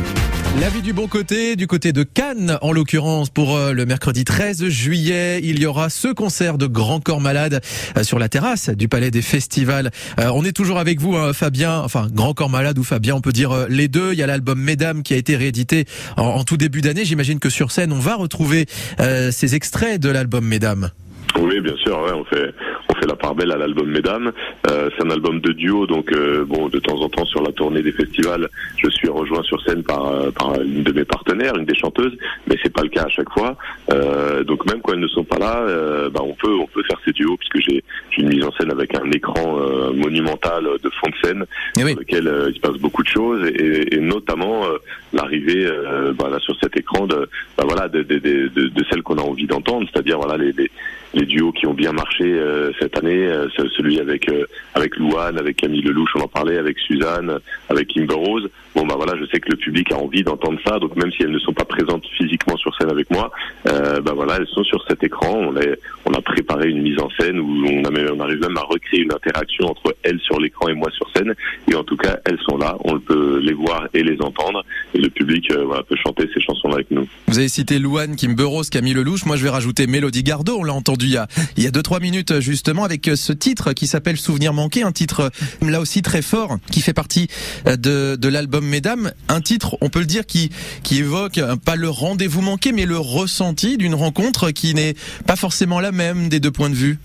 La 0.59 0.69
vie 0.69 0.81
du 0.81 0.91
bon 0.91 1.07
côté, 1.07 1.55
du 1.55 1.65
côté 1.65 1.93
de 1.93 2.03
Cannes 2.03 2.57
en 2.61 2.73
l'occurrence 2.73 3.29
pour 3.29 3.55
euh, 3.55 3.71
le 3.71 3.85
mercredi 3.85 4.25
13 4.25 4.67
juillet, 4.67 5.39
il 5.41 5.59
y 5.59 5.65
aura 5.65 5.89
ce 5.89 6.09
concert 6.09 6.57
de 6.57 6.67
Grand 6.67 6.99
Corps 6.99 7.21
Malade 7.21 7.61
euh, 7.97 8.03
sur 8.03 8.19
la 8.19 8.27
terrasse 8.27 8.69
du 8.69 8.87
Palais 8.87 9.11
des 9.11 9.21
Festivals. 9.21 9.91
Euh, 10.19 10.29
on 10.35 10.43
est 10.43 10.51
toujours 10.51 10.77
avec 10.77 10.99
vous 10.99 11.15
hein, 11.15 11.31
Fabien, 11.33 11.79
enfin 11.79 12.07
Grand 12.13 12.33
Corps 12.33 12.49
Malade 12.49 12.77
ou 12.77 12.83
Fabien, 12.83 13.15
on 13.15 13.21
peut 13.21 13.31
dire 13.31 13.67
les 13.69 13.87
deux. 13.87 14.11
Il 14.11 14.19
y 14.19 14.23
a 14.23 14.27
l'album 14.27 14.59
Mesdames 14.59 15.03
qui 15.03 15.13
a 15.13 15.17
été 15.17 15.37
réédité 15.37 15.85
en, 16.17 16.43
tout 16.43 16.57
début 16.57 16.81
d'année. 16.81 17.05
J'imagine 17.05 17.39
que 17.39 17.49
sur 17.49 17.71
scène 17.71 17.93
on 17.93 17.99
va 17.99 18.15
retrouver 18.15 18.65
ces 18.99 19.55
extraits 19.55 20.01
de 20.01 20.09
l'album 20.09 20.45
Mesdames. 20.45 20.91
Oui, 21.39 21.61
bien 21.61 21.75
sûr, 21.77 21.97
on 22.13 22.25
fait 22.25 22.53
on 22.91 22.99
fait 22.99 23.07
la 23.07 23.15
part 23.15 23.35
belle 23.35 23.51
à 23.51 23.57
l'album 23.57 23.89
Mesdames. 23.89 24.31
Euh, 24.69 24.89
c'est 24.95 25.05
un 25.05 25.09
album 25.09 25.39
de 25.39 25.51
duo, 25.53 25.85
donc 25.87 26.11
euh, 26.11 26.45
bon, 26.45 26.67
de 26.69 26.79
temps 26.79 26.99
en 27.01 27.09
temps 27.09 27.25
sur 27.25 27.41
la 27.41 27.51
tournée 27.51 27.81
des 27.81 27.91
festivals, 27.91 28.47
je 28.81 28.89
suis 28.89 29.07
rejoint 29.09 29.43
sur 29.43 29.61
scène 29.63 29.83
par 29.83 30.07
euh, 30.07 30.31
par 30.31 30.59
une 30.61 30.83
de 30.83 30.91
mes 30.91 31.05
partenaires, 31.05 31.55
une 31.57 31.65
des 31.65 31.75
chanteuses, 31.75 32.15
mais 32.47 32.55
c'est 32.63 32.73
pas 32.73 32.81
le 32.83 32.89
cas 32.89 33.03
à 33.03 33.09
chaque 33.09 33.29
fois. 33.31 33.55
Euh, 33.91 34.43
donc 34.43 34.65
même 34.69 34.81
quand 34.81 34.93
elles 34.93 34.99
ne 34.99 35.07
sont 35.07 35.23
pas 35.23 35.39
là, 35.39 35.57
euh, 35.59 36.09
bah, 36.09 36.21
on 36.23 36.33
peut 36.33 36.53
on 36.53 36.67
peut 36.67 36.83
faire 36.83 36.99
ces 37.05 37.11
duos 37.11 37.37
puisque 37.37 37.59
j'ai 37.69 37.83
une 38.17 38.29
mise 38.29 38.43
en 38.43 38.51
scène 38.53 38.71
avec 38.71 38.93
un 38.95 39.09
écran 39.11 39.57
euh, 39.59 39.91
monumental 39.93 40.63
de 40.83 40.89
fond 40.99 41.09
de 41.09 41.27
scène 41.27 41.45
Eh 41.77 41.83
oui. 41.83 41.91
sur 41.91 41.99
lequel 41.99 42.31
il 42.49 42.55
se 42.55 42.59
passe 42.59 42.77
beaucoup 42.77 43.03
de 43.03 43.07
choses 43.07 43.45
et, 43.47 43.95
et 43.95 43.99
notamment 43.99 44.65
euh, 44.65 44.77
l'arrivée 45.13 45.65
euh, 45.65 46.13
bah, 46.13 46.29
sur 46.39 46.55
cet 46.61 46.77
écran 46.77 47.05
de 47.07 47.27
bah, 47.57 47.63
voilà 47.67 47.87
de, 47.87 48.03
de, 48.03 48.19
de, 48.19 48.47
de 48.67 48.83
celles 48.89 49.03
qu'on 49.03 49.17
a 49.17 49.21
envie 49.21 49.47
d'entendre, 49.47 49.87
c'est-à-dire 49.91 50.17
voilà 50.17 50.37
les, 50.37 50.51
les, 50.53 50.71
les 51.13 51.25
duos 51.25 51.51
qui 51.51 51.67
ont 51.67 51.73
bien 51.73 51.91
marché 51.91 52.23
euh, 52.23 52.71
cette 52.79 52.97
année, 52.97 53.25
euh, 53.27 53.47
celui 53.77 53.99
avec 53.99 54.29
euh, 54.29 54.45
avec 54.73 54.95
Louane, 54.97 55.37
avec 55.37 55.57
Camille 55.57 55.81
Lelouch, 55.81 56.09
on 56.15 56.21
en 56.21 56.27
parlait, 56.27 56.57
avec 56.57 56.79
Suzanne, 56.79 57.39
avec 57.69 57.87
Kimber 57.87 58.15
Rose. 58.15 58.49
Bon 58.73 58.85
bah 58.85 58.95
voilà, 58.95 59.17
je 59.19 59.25
sais 59.25 59.41
que 59.41 59.51
le 59.51 59.57
public 59.57 59.91
a 59.91 59.97
envie 59.97 60.23
d'entendre 60.23 60.57
ça, 60.65 60.79
donc 60.79 60.95
même 60.95 61.11
si 61.11 61.23
elles 61.23 61.31
ne 61.31 61.39
sont 61.39 61.51
pas 61.51 61.65
présentes 61.65 62.05
physiquement 62.17 62.55
sur 62.55 62.73
scène 62.77 62.89
avec 62.89 63.11
moi, 63.11 63.29
bah 63.65 64.13
voilà, 64.15 64.37
elles 64.37 64.47
sont 64.47 64.63
sur 64.63 64.81
cet 64.87 65.03
écran. 65.03 65.33
On 65.33 65.57
est, 65.57 65.77
on 66.05 66.13
a 66.13 66.21
préparé 66.21 66.69
une 66.69 66.81
mise 66.81 66.97
en 66.99 67.09
scène 67.19 67.37
où 67.37 67.65
on, 67.65 67.83
a, 67.83 68.13
on 68.13 68.19
arrive 68.21 68.39
même 68.39 68.55
à 68.55 68.61
recréer 68.61 69.01
une 69.01 69.11
interaction 69.11 69.65
entre 69.65 69.93
elles 70.03 70.21
sur 70.21 70.39
l'écran 70.39 70.69
et 70.69 70.73
moi 70.73 70.89
sur 70.91 71.09
scène. 71.13 71.33
Et 71.69 71.75
en 71.75 71.83
tout 71.83 71.97
cas, 71.97 72.17
elles 72.23 72.39
sont 72.49 72.57
là, 72.57 72.77
on 72.85 72.97
peut 72.97 73.39
les 73.43 73.51
voir 73.53 73.89
et 73.93 74.03
les 74.03 74.21
entendre, 74.21 74.63
le 75.01 75.09
public 75.09 75.51
voilà, 75.65 75.83
peut 75.83 75.95
chanter 76.01 76.29
ces 76.33 76.41
chansons-là 76.41 76.75
avec 76.75 76.91
nous. 76.91 77.07
Vous 77.27 77.39
avez 77.39 77.49
cité 77.49 77.79
Louane, 77.79 78.15
Kimber 78.15 78.43
Rose, 78.43 78.69
Camille 78.69 78.93
Lelouch. 78.93 79.25
Moi, 79.25 79.35
je 79.35 79.43
vais 79.43 79.49
rajouter 79.49 79.87
Mélodie 79.87 80.23
Gardot. 80.23 80.57
On 80.59 80.63
l'a 80.63 80.73
entendu 80.73 81.05
il 81.05 81.13
y 81.13 81.17
a 81.17 81.27
il 81.57 81.63
y 81.63 81.67
a 81.67 81.71
deux 81.71 81.81
trois 81.81 81.99
minutes 81.99 82.39
justement 82.39 82.83
avec 82.83 83.09
ce 83.15 83.33
titre 83.33 83.73
qui 83.73 83.87
s'appelle 83.87 84.17
Souvenir 84.17 84.53
manqué, 84.53 84.83
un 84.83 84.91
titre 84.91 85.31
là 85.61 85.79
aussi 85.79 86.01
très 86.01 86.21
fort 86.21 86.57
qui 86.71 86.81
fait 86.81 86.93
partie 86.93 87.27
de, 87.65 88.27
l'album 88.27 88.65
Mesdames, 88.65 89.11
un 89.27 89.41
titre 89.41 89.77
on 89.81 89.89
peut 89.89 89.99
le 89.99 90.05
dire 90.05 90.25
qui 90.25 90.51
évoque 90.91 91.39
pas 91.65 91.75
le 91.75 91.89
rendez-vous 91.89 92.41
manqué 92.41 92.71
mais 92.71 92.85
le 92.85 92.97
ressenti 92.97 93.77
d'une 93.77 93.95
rencontre 93.95 94.51
qui 94.51 94.73
n'est 94.73 94.95
pas 95.25 95.35
forcément 95.35 95.79
la 95.79 95.91
même 95.91 96.29
des 96.29 96.39
deux 96.39 96.51
points 96.51 96.69
de 96.69 96.75
vue. 96.75 96.99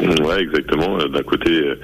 Ouais, 0.00 0.40
exactement. 0.40 0.98
D'un 0.98 1.22
côté, 1.22 1.50
euh, 1.50 1.74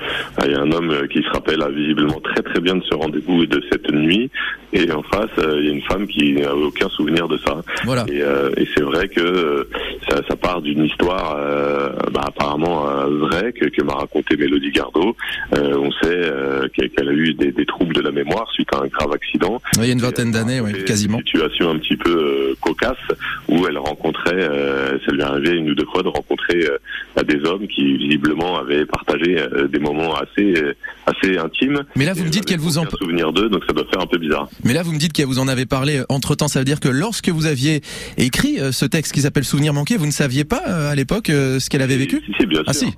il 0.44 0.52
y 0.52 0.54
a 0.54 0.60
un 0.60 0.70
homme 0.72 0.90
euh, 0.90 1.06
qui 1.06 1.22
se 1.22 1.28
rappelle 1.30 1.64
visiblement 1.74 2.20
très 2.20 2.42
très 2.42 2.60
bien 2.60 2.76
de 2.76 2.82
ce 2.82 2.94
rendez-vous 2.94 3.42
et 3.42 3.46
de 3.46 3.62
cette 3.70 3.90
nuit, 3.92 4.30
et 4.72 4.90
en 4.92 5.02
face, 5.02 5.30
euh, 5.38 5.58
il 5.60 5.66
y 5.66 5.68
a 5.70 5.72
une 5.72 5.82
femme 5.82 6.06
qui 6.06 6.34
n'a 6.34 6.54
aucun 6.54 6.88
souvenir 6.90 7.28
de 7.28 7.38
ça. 7.38 7.62
Voilà. 7.84 8.04
Et, 8.08 8.18
et 8.60 8.68
c'est 8.74 8.82
vrai 8.82 9.08
que 9.08 9.68
ça, 10.08 10.20
ça 10.28 10.36
part 10.36 10.60
d'une 10.62 10.84
histoire 10.84 11.36
bah, 12.12 12.24
apparemment 12.26 12.86
vraie 13.06 13.52
que, 13.52 13.66
que 13.66 13.82
m'a 13.82 13.94
raconté 13.94 14.36
Mélodie 14.36 14.70
Gardot. 14.70 15.16
on 15.52 15.90
sait 16.02 16.30
qu'elle 16.74 17.08
a 17.08 17.12
eu 17.12 17.34
des, 17.34 17.52
des, 17.52 17.66
troubles 17.66 17.94
de 17.94 18.00
la 18.00 18.10
mémoire 18.10 18.50
suite 18.52 18.68
à 18.74 18.82
un 18.82 18.86
grave 18.86 19.12
accident. 19.12 19.60
il 19.76 19.86
y 19.86 19.90
a 19.90 19.92
une 19.92 20.00
vingtaine 20.00 20.30
d'années, 20.30 20.60
oui, 20.60 20.84
quasiment. 20.84 21.18
Une 21.18 21.26
situation 21.26 21.70
un 21.70 21.78
petit 21.78 21.96
peu 21.96 22.54
cocasse 22.60 22.96
où 23.48 23.66
elle 23.66 23.78
rencontrait, 23.78 24.48
ça 25.04 25.12
lui 25.12 25.22
arrivait 25.22 25.56
une 25.56 25.70
ou 25.70 25.74
deux 25.74 25.86
fois 25.86 26.02
de 26.02 26.08
rencontrer 26.08 26.68
des 27.24 27.44
hommes 27.44 27.66
qui 27.66 27.87
visiblement 27.96 28.58
avait 28.58 28.86
partagé 28.86 29.38
euh, 29.38 29.68
des 29.68 29.78
moments 29.78 30.14
assez 30.16 30.54
euh, 30.56 30.74
assez 31.06 31.38
intimes. 31.38 31.82
Mais 31.96 32.04
là, 32.04 32.12
vous 32.12 32.24
me 32.24 32.28
dites 32.28 32.44
qu'elle 32.44 32.60
vous 32.60 32.78
en 32.78 32.84
souvenir 32.90 33.32
d'eux, 33.32 33.48
donc 33.48 33.64
ça 33.66 33.72
doit 33.72 33.86
faire 33.92 34.02
un 34.02 34.06
peu 34.06 34.18
bizarre. 34.18 34.48
Mais 34.64 34.72
là, 34.72 34.82
vous 34.82 34.92
me 34.92 34.98
dites 34.98 35.12
qu'elle 35.12 35.26
vous 35.26 35.38
en 35.38 35.48
avait 35.48 35.66
parlé 35.66 36.02
entre 36.08 36.34
temps. 36.34 36.48
Ça 36.48 36.58
veut 36.58 36.64
dire 36.64 36.80
que 36.80 36.88
lorsque 36.88 37.28
vous 37.28 37.46
aviez 37.46 37.80
écrit 38.16 38.60
euh, 38.60 38.72
ce 38.72 38.84
texte 38.84 39.12
qui 39.12 39.20
s'appelle 39.20 39.44
Souvenir 39.44 39.72
manqué, 39.72 39.96
vous 39.96 40.06
ne 40.06 40.10
saviez 40.10 40.44
pas 40.44 40.58
à 40.58 40.94
l'époque 40.94 41.26
ce 41.28 41.68
qu'elle 41.70 41.82
avait 41.82 41.96
vécu? 41.96 42.22
Si, 42.26 42.32
si, 42.38 42.46
bien 42.46 42.62
ah, 42.66 42.72
sûr. 42.72 42.90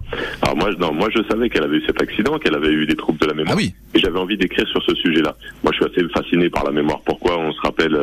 Alors 0.42 0.56
moi, 0.56 0.70
non, 0.78 0.92
moi 0.92 1.09
je 1.14 1.23
savais 1.30 1.49
qu'elle 1.49 1.64
avait 1.64 1.78
eu 1.78 1.85
cet 1.87 2.00
accident, 2.02 2.38
qu'elle 2.38 2.54
avait 2.54 2.73
eu 2.73 2.87
des 2.87 2.97
troubles 2.97 3.18
de 3.18 3.26
la 3.26 3.35
mémoire. 3.35 3.54
Ah 3.54 3.56
oui. 3.56 3.75
J'avais 3.94 4.18
envie 4.18 4.37
d'écrire 4.37 4.66
sur 4.68 4.82
ce 4.82 4.94
sujet-là. 4.94 5.35
Moi, 5.64 5.73
je 5.73 5.78
suis 5.78 5.92
assez 5.92 6.09
fasciné 6.12 6.49
par 6.49 6.64
la 6.64 6.70
mémoire. 6.70 7.00
Pourquoi 7.04 7.38
on 7.38 7.52
se 7.52 7.61
rappelle 7.61 7.97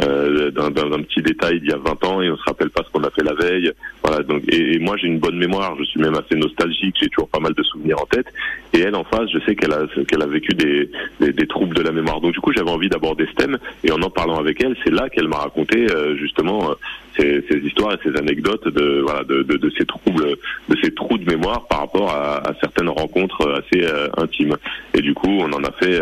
euh, 0.00 0.50
d'un 0.50 0.70
petit 1.02 1.22
détail 1.22 1.60
d'il 1.60 1.70
y 1.70 1.72
a 1.72 1.78
20 1.78 2.04
ans 2.04 2.22
et 2.22 2.30
on 2.30 2.36
se 2.36 2.44
rappelle 2.44 2.70
pas 2.70 2.82
ce 2.84 2.90
qu'on 2.90 3.02
a 3.04 3.10
fait 3.10 3.24
la 3.24 3.34
veille? 3.34 3.72
Voilà. 4.04 4.22
Donc, 4.22 4.42
et, 4.48 4.76
et 4.76 4.78
moi, 4.78 4.96
j'ai 4.96 5.08
une 5.08 5.18
bonne 5.18 5.36
mémoire. 5.36 5.74
Je 5.78 5.84
suis 5.84 6.00
même 6.00 6.14
assez 6.14 6.36
nostalgique, 6.36 6.96
j'ai 7.00 7.08
toujours 7.08 7.28
pas 7.28 7.40
mal 7.40 7.54
de 7.54 7.62
souvenirs 7.62 8.00
en 8.00 8.06
tête. 8.06 8.26
Et 8.72 8.80
elle, 8.80 8.94
en 8.94 9.04
face, 9.04 9.30
je 9.32 9.38
sais 9.40 9.56
qu'elle 9.56 9.72
a, 9.72 9.86
qu'elle 10.06 10.22
a 10.22 10.26
vécu 10.26 10.54
des, 10.54 10.88
des, 11.20 11.32
des, 11.32 11.46
troubles 11.46 11.74
de 11.74 11.82
la 11.82 11.92
mémoire. 11.92 12.20
Donc 12.20 12.32
du 12.32 12.40
coup, 12.40 12.52
j'avais 12.52 12.70
envie 12.70 12.88
d'aborder 12.88 13.26
ce 13.26 13.34
thème. 13.34 13.58
Et 13.84 13.90
en 13.90 14.00
en 14.02 14.10
parlant 14.10 14.38
avec 14.38 14.62
elle, 14.62 14.76
c'est 14.84 14.92
là 14.92 15.08
qu'elle 15.08 15.28
m'a 15.28 15.38
raconté 15.38 15.90
euh, 15.90 16.16
justement 16.16 16.70
euh, 16.70 16.74
ces, 17.16 17.44
ces, 17.48 17.58
histoires 17.58 17.94
et 17.94 17.98
ces 18.02 18.16
anecdotes 18.16 18.66
de, 18.68 19.00
voilà, 19.02 19.24
de, 19.24 19.42
de, 19.42 19.56
de, 19.56 19.72
ces 19.76 19.84
troubles, 19.84 20.36
de 20.68 20.76
ces 20.82 20.92
trous 20.92 21.18
de 21.18 21.28
mémoire 21.28 21.66
par 21.66 21.80
rapport 21.80 22.10
à, 22.10 22.48
à 22.48 22.54
certaines 22.60 22.88
rencontres 22.88 23.62
assez 23.62 23.84
euh, 23.84 24.08
intimes. 24.16 24.56
Et 24.94 25.00
du 25.00 25.14
coup, 25.14 25.30
on 25.30 25.52
en 25.52 25.64
a 25.64 25.72
fait 25.72 26.00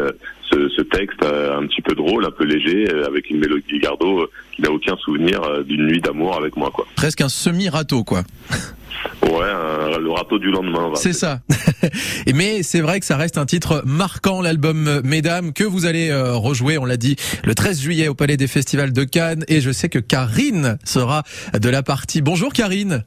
ce, 0.50 0.68
ce, 0.68 0.82
texte 0.82 1.22
un 1.22 1.66
petit 1.66 1.82
peu 1.82 1.94
drôle, 1.94 2.24
un 2.24 2.30
peu 2.30 2.44
léger, 2.44 2.88
avec 3.06 3.30
une 3.30 3.38
mélodie 3.38 3.78
Gardot 3.78 4.28
qui 4.52 4.62
n'a 4.62 4.70
aucun 4.70 4.96
souvenir 4.96 5.40
d'une 5.64 5.86
nuit 5.86 6.00
d'amour 6.00 6.36
avec 6.36 6.56
moi. 6.56 6.70
Quoi. 6.72 6.86
Presque 6.96 7.20
un 7.20 7.28
semi-râteau, 7.28 8.04
quoi. 8.04 8.22
Ouais, 9.22 9.98
le 9.98 10.10
râteau 10.10 10.38
du 10.38 10.50
lendemain. 10.50 10.92
C'est 10.94 11.12
ça. 11.12 11.40
Mais 12.34 12.62
c'est 12.62 12.80
vrai 12.80 13.00
que 13.00 13.06
ça 13.06 13.16
reste 13.16 13.38
un 13.38 13.46
titre 13.46 13.82
marquant, 13.86 14.40
l'album 14.40 15.00
Mesdames, 15.04 15.52
que 15.52 15.64
vous 15.64 15.86
allez 15.86 16.10
euh, 16.10 16.34
rejouer, 16.34 16.78
on 16.78 16.84
l'a 16.84 16.96
dit, 16.96 17.16
le 17.44 17.54
13 17.54 17.80
juillet 17.80 18.08
au 18.08 18.14
Palais 18.14 18.36
des 18.36 18.46
Festivals 18.46 18.92
de 18.92 19.04
Cannes. 19.04 19.44
Et 19.48 19.60
je 19.60 19.70
sais 19.70 19.88
que 19.88 19.98
Karine 19.98 20.78
sera 20.84 21.22
de 21.58 21.68
la 21.68 21.82
partie. 21.82 22.22
Bonjour 22.22 22.52
Karine. 22.52 23.04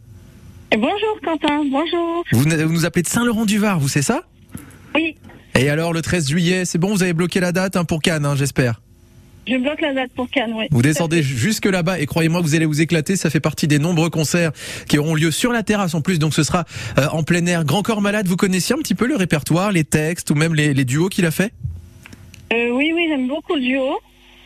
Bonjour 0.72 1.20
Quentin, 1.24 1.64
bonjour. 1.70 2.24
Vous, 2.32 2.46
nous 2.46 2.86
appelez 2.86 3.04
de 3.04 3.08
Saint-Laurent-du-Var, 3.08 3.80
vous 3.80 3.88
c'est 3.88 4.02
ça? 4.02 4.24
Oui. 4.96 5.16
Et 5.56 5.70
alors 5.70 5.94
le 5.94 6.02
13 6.02 6.30
juillet, 6.30 6.66
c'est 6.66 6.80
bon, 6.80 6.94
vous 6.94 7.04
avez 7.04 7.14
bloqué 7.14 7.40
la 7.40 7.52
date 7.52 7.76
hein, 7.76 7.86
pour 7.86 8.02
Cannes, 8.02 8.26
hein, 8.26 8.36
j'espère? 8.36 8.82
Je 9.48 9.58
bloque 9.58 9.82
la 9.82 9.94
date 9.94 10.12
pour 10.16 10.30
Cannes, 10.30 10.54
oui. 10.56 10.66
Vous 10.72 10.82
descendez 10.82 11.22
jusque 11.22 11.66
là-bas 11.66 12.00
et 12.00 12.06
croyez-moi, 12.06 12.42
vous 12.42 12.56
allez 12.56 12.66
vous 12.66 12.82
éclater. 12.82 13.16
Ça 13.16 13.30
fait 13.30 13.40
partie 13.40 13.68
des 13.68 13.80
nombreux 13.80 14.10
concerts 14.10 14.52
qui 14.88 14.98
auront 14.98 15.16
lieu 15.16 15.32
sur 15.32 15.52
la 15.52 15.64
terrasse 15.64 15.94
en 15.96 16.02
plus. 16.02 16.20
Donc 16.20 16.34
ce 16.34 16.44
sera 16.44 16.66
euh, 16.98 17.08
en 17.12 17.24
plein 17.24 17.46
air. 17.46 17.66
Grand 17.66 17.82
Corps 17.84 18.02
Malade, 18.02 18.28
vous 18.28 18.38
connaissiez 18.38 18.76
un 18.76 18.80
petit 18.80 18.96
peu 18.96 19.08
le 19.08 19.16
répertoire, 19.16 19.72
les 19.72 19.84
textes 19.84 20.32
ou 20.32 20.36
même 20.36 20.56
les, 20.56 20.74
les 20.74 20.86
duos 20.86 21.10
qu'il 21.10 21.26
a 21.26 21.32
fait? 21.32 21.54
Euh, 22.54 22.70
Oui, 22.72 22.92
oui, 22.96 23.08
j'aime 23.10 23.28
beaucoup 23.28 23.56
le 23.56 23.62
duo. 23.62 24.00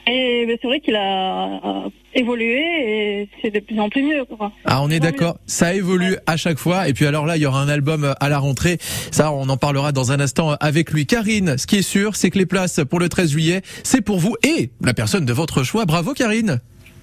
Et 0.10 0.46
ben, 0.46 0.58
c'est 0.62 0.68
vrai 0.68 0.80
qu'il 0.80 0.96
a 0.96 1.90
évolué 2.14 2.62
et 2.62 3.30
c'est 3.42 3.52
de 3.52 3.60
plus 3.60 3.80
en 3.80 3.90
plus 3.90 4.04
mieux. 4.04 4.26
Quoi. 4.26 4.52
Ah, 4.66 4.82
on 4.82 4.90
est 4.90 5.00
d'accord. 5.00 5.38
Ça 5.46 5.74
évolue 5.74 6.16
à 6.26 6.38
chaque 6.38 6.58
fois. 6.58 6.88
Et 6.88 6.94
puis 6.94 7.06
alors 7.06 7.26
là, 7.26 7.38
il 7.38 7.44
y 7.44 7.46
aura 7.46 7.62
un 7.62 7.70
album 7.70 8.14
à 8.20 8.30
la 8.30 8.40
rentrée. 8.40 8.78
Ça, 9.12 9.32
on 9.32 9.50
en 9.50 9.58
parlera 9.58 9.92
dans 9.92 10.12
un 10.12 10.20
instant 10.20 10.56
avec 10.60 10.92
lui. 10.92 11.06
Karine, 11.06 11.58
ce 11.58 11.68
qui 11.68 11.78
est 11.78 11.82
sûr, 11.82 12.16
c'est 12.16 12.30
que 12.30 12.38
les 12.38 12.46
places 12.46 12.80
pour 12.90 13.00
le 13.00 13.10
13 13.10 13.32
juillet, 13.32 13.62
c'est 13.84 14.02
pour 14.02 14.20
vous 14.20 14.36
et 14.44 14.70
la 14.82 14.94
personne 14.94 15.26
de 15.26 15.34
votre 15.34 15.64
choix. 15.64 15.86
Bravo, 15.86 16.14
Karine. 16.14 16.60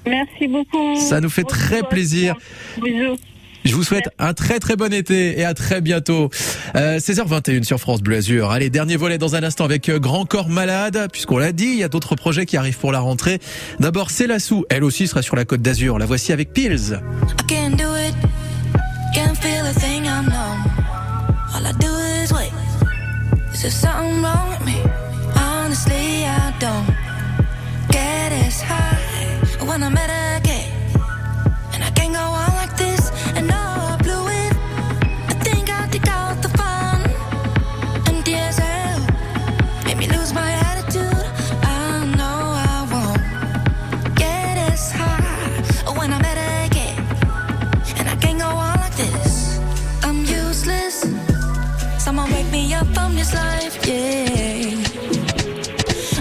Merci 0.06 0.49
beaucoup. 0.49 0.96
Ça 0.96 1.20
nous 1.20 1.30
fait 1.30 1.44
très 1.44 1.82
plaisir. 1.82 2.34
Bisous. 2.82 3.16
Je 3.64 3.75
vous 3.75 3.83
souhaite 3.83 4.09
un 4.18 4.35
très 4.35 4.61
très 4.61 4.76
bon 4.76 4.92
été 4.92 5.38
et 5.38 5.44
à 5.44 5.54
très 5.54 5.80
bientôt. 5.80 6.28
Euh, 6.76 6.99
16h21 6.99 7.62
sur 7.64 7.80
France 7.80 8.02
Bleu 8.02 8.16
Azur. 8.16 8.50
Allez, 8.50 8.68
dernier 8.68 8.97
volet 8.97 9.16
dans 9.16 9.37
un 9.37 9.42
instant 9.42 9.64
avec 9.64 9.88
euh, 9.88 9.99
Grand 9.99 10.26
Corps 10.26 10.49
Malade, 10.49 11.09
puisqu'on 11.11 11.38
l'a 11.38 11.52
dit, 11.52 11.66
il 11.66 11.78
y 11.78 11.83
a 11.83 11.88
d'autres 11.88 12.14
projets 12.14 12.44
qui 12.44 12.56
arrivent 12.56 12.78
pour 12.78 12.92
la 12.92 13.00
rentrée. 13.00 13.40
D'abord, 13.80 14.11
c'est 14.11 14.26
la 14.26 14.35
Célassou, 14.38 14.64
elle 14.68 14.85
aussi 14.85 15.09
sera 15.09 15.23
sur 15.23 15.37
la 15.37 15.44
côte 15.44 15.62
d'Azur. 15.62 15.99
La 15.99 16.06
voici 16.06 16.33
avec 16.33 16.52
Pills. 16.52 17.00
yeah. 53.86 54.70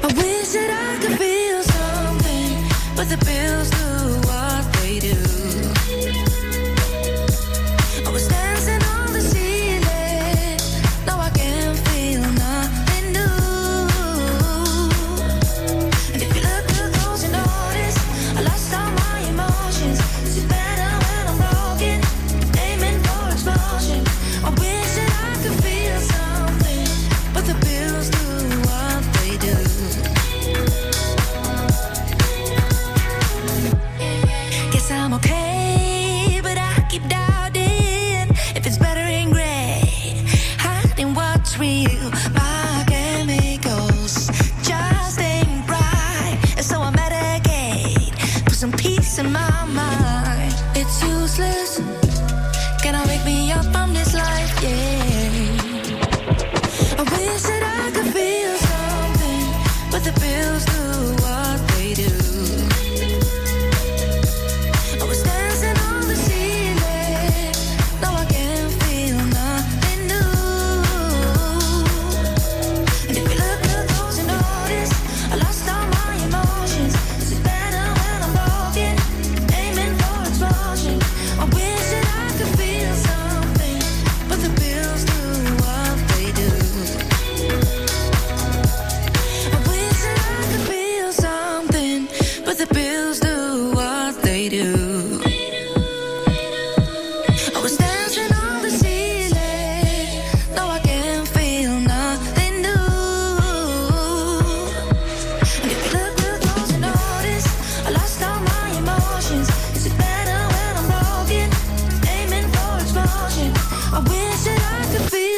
I 0.03 0.07
wish 0.19 0.49
that 0.53 0.69
I 0.85 1.01
could 1.01 1.17
feel 1.17 1.63
something, 1.63 2.51
but 2.95 3.07
the 3.09 3.17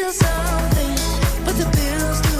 feel 0.06 0.12
something, 0.12 1.46
but 1.46 1.56
the 1.58 1.66
bills 1.76 2.22
do 2.22 2.35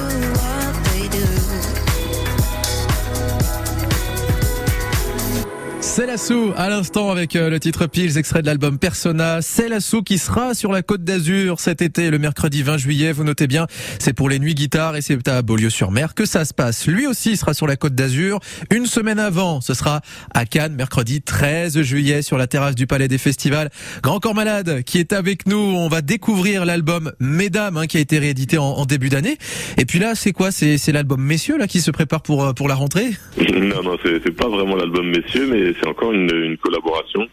C'est 5.96 6.08
l'assaut 6.08 6.52
à 6.58 6.68
l'instant 6.68 7.10
avec 7.10 7.38
euh, 7.38 7.50
le 7.50 7.58
titre 7.58 7.88
Pills, 7.88 8.18
extrait 8.18 8.42
de 8.42 8.48
l'album 8.48 8.78
Persona. 8.78 9.42
C'est 9.42 9.70
l'assaut 9.70 10.02
qui 10.02 10.18
sera 10.18 10.54
sur 10.54 10.74
la 10.74 10.82
Côte 10.82 11.06
d'Azur 11.06 11.62
cet 11.62 11.82
été, 11.82 12.12
le 12.12 12.20
mercredi 12.20 12.64
20 12.64 12.76
juillet. 12.76 13.14
Vous 13.14 13.24
notez 13.24 13.48
bien, 13.48 13.66
c'est 13.98 14.12
pour 14.12 14.28
les 14.28 14.38
nuits 14.38 14.56
guitare 14.56 14.98
et 14.98 15.02
c'est 15.02 15.26
à 15.30 15.42
Beaulieu-sur-Mer 15.42 16.14
que 16.14 16.26
ça 16.26 16.44
se 16.44 16.54
passe. 16.54 16.86
Lui 16.86 17.08
aussi 17.08 17.38
sera 17.38 17.54
sur 17.54 17.66
la 17.66 17.78
Côte 17.78 17.96
d'Azur. 17.96 18.42
Une 18.74 18.88
semaine 18.88 19.20
avant, 19.20 19.62
ce 19.62 19.74
sera 19.74 20.02
à 20.34 20.44
Cannes, 20.44 20.76
mercredi 20.76 21.22
13 21.22 21.82
juillet, 21.82 22.22
sur 22.24 22.38
la 22.38 22.48
terrasse 22.48 22.76
du 22.76 22.88
Palais 22.88 23.08
des 23.08 23.18
Festivals. 23.18 23.70
Grand 24.04 24.20
Corps 24.20 24.36
Malade 24.36 24.84
qui 24.84 24.98
est 24.98 25.14
avec 25.14 25.48
nous. 25.48 25.56
On 25.56 25.88
va 25.88 26.02
découvrir 26.02 26.66
l'album 26.66 27.14
Mesdames 27.22 27.78
hein, 27.78 27.88
qui 27.88 27.96
a 27.96 28.02
été 28.02 28.20
réédité 28.20 28.58
en, 28.58 28.66
en 28.66 28.86
début 28.86 29.08
d'année. 29.08 29.38
Et 29.78 29.86
puis 29.86 30.00
là, 30.00 30.14
c'est 30.14 30.34
quoi? 30.34 30.52
C'est 30.52 30.92
l'album 30.92 31.22
Messieurs 31.22 31.58
là 31.58 31.68
qui 31.68 31.80
se 31.80 31.90
prépare 31.90 32.22
pour 32.22 32.44
euh, 32.44 32.52
pour 32.52 32.68
la 32.68 32.76
rentrée? 32.76 33.12
Non, 33.56 33.82
non, 33.82 33.98
c'est 34.04 34.36
pas 34.36 34.48
vraiment 34.48 34.76
l'album 34.76 35.10
Messieurs, 35.10 35.48
mais 35.50 35.74
c'est 35.86 35.90
encore 35.90 36.12
une, 36.12 36.30
une 36.34 36.58
collaboration. 36.58 37.28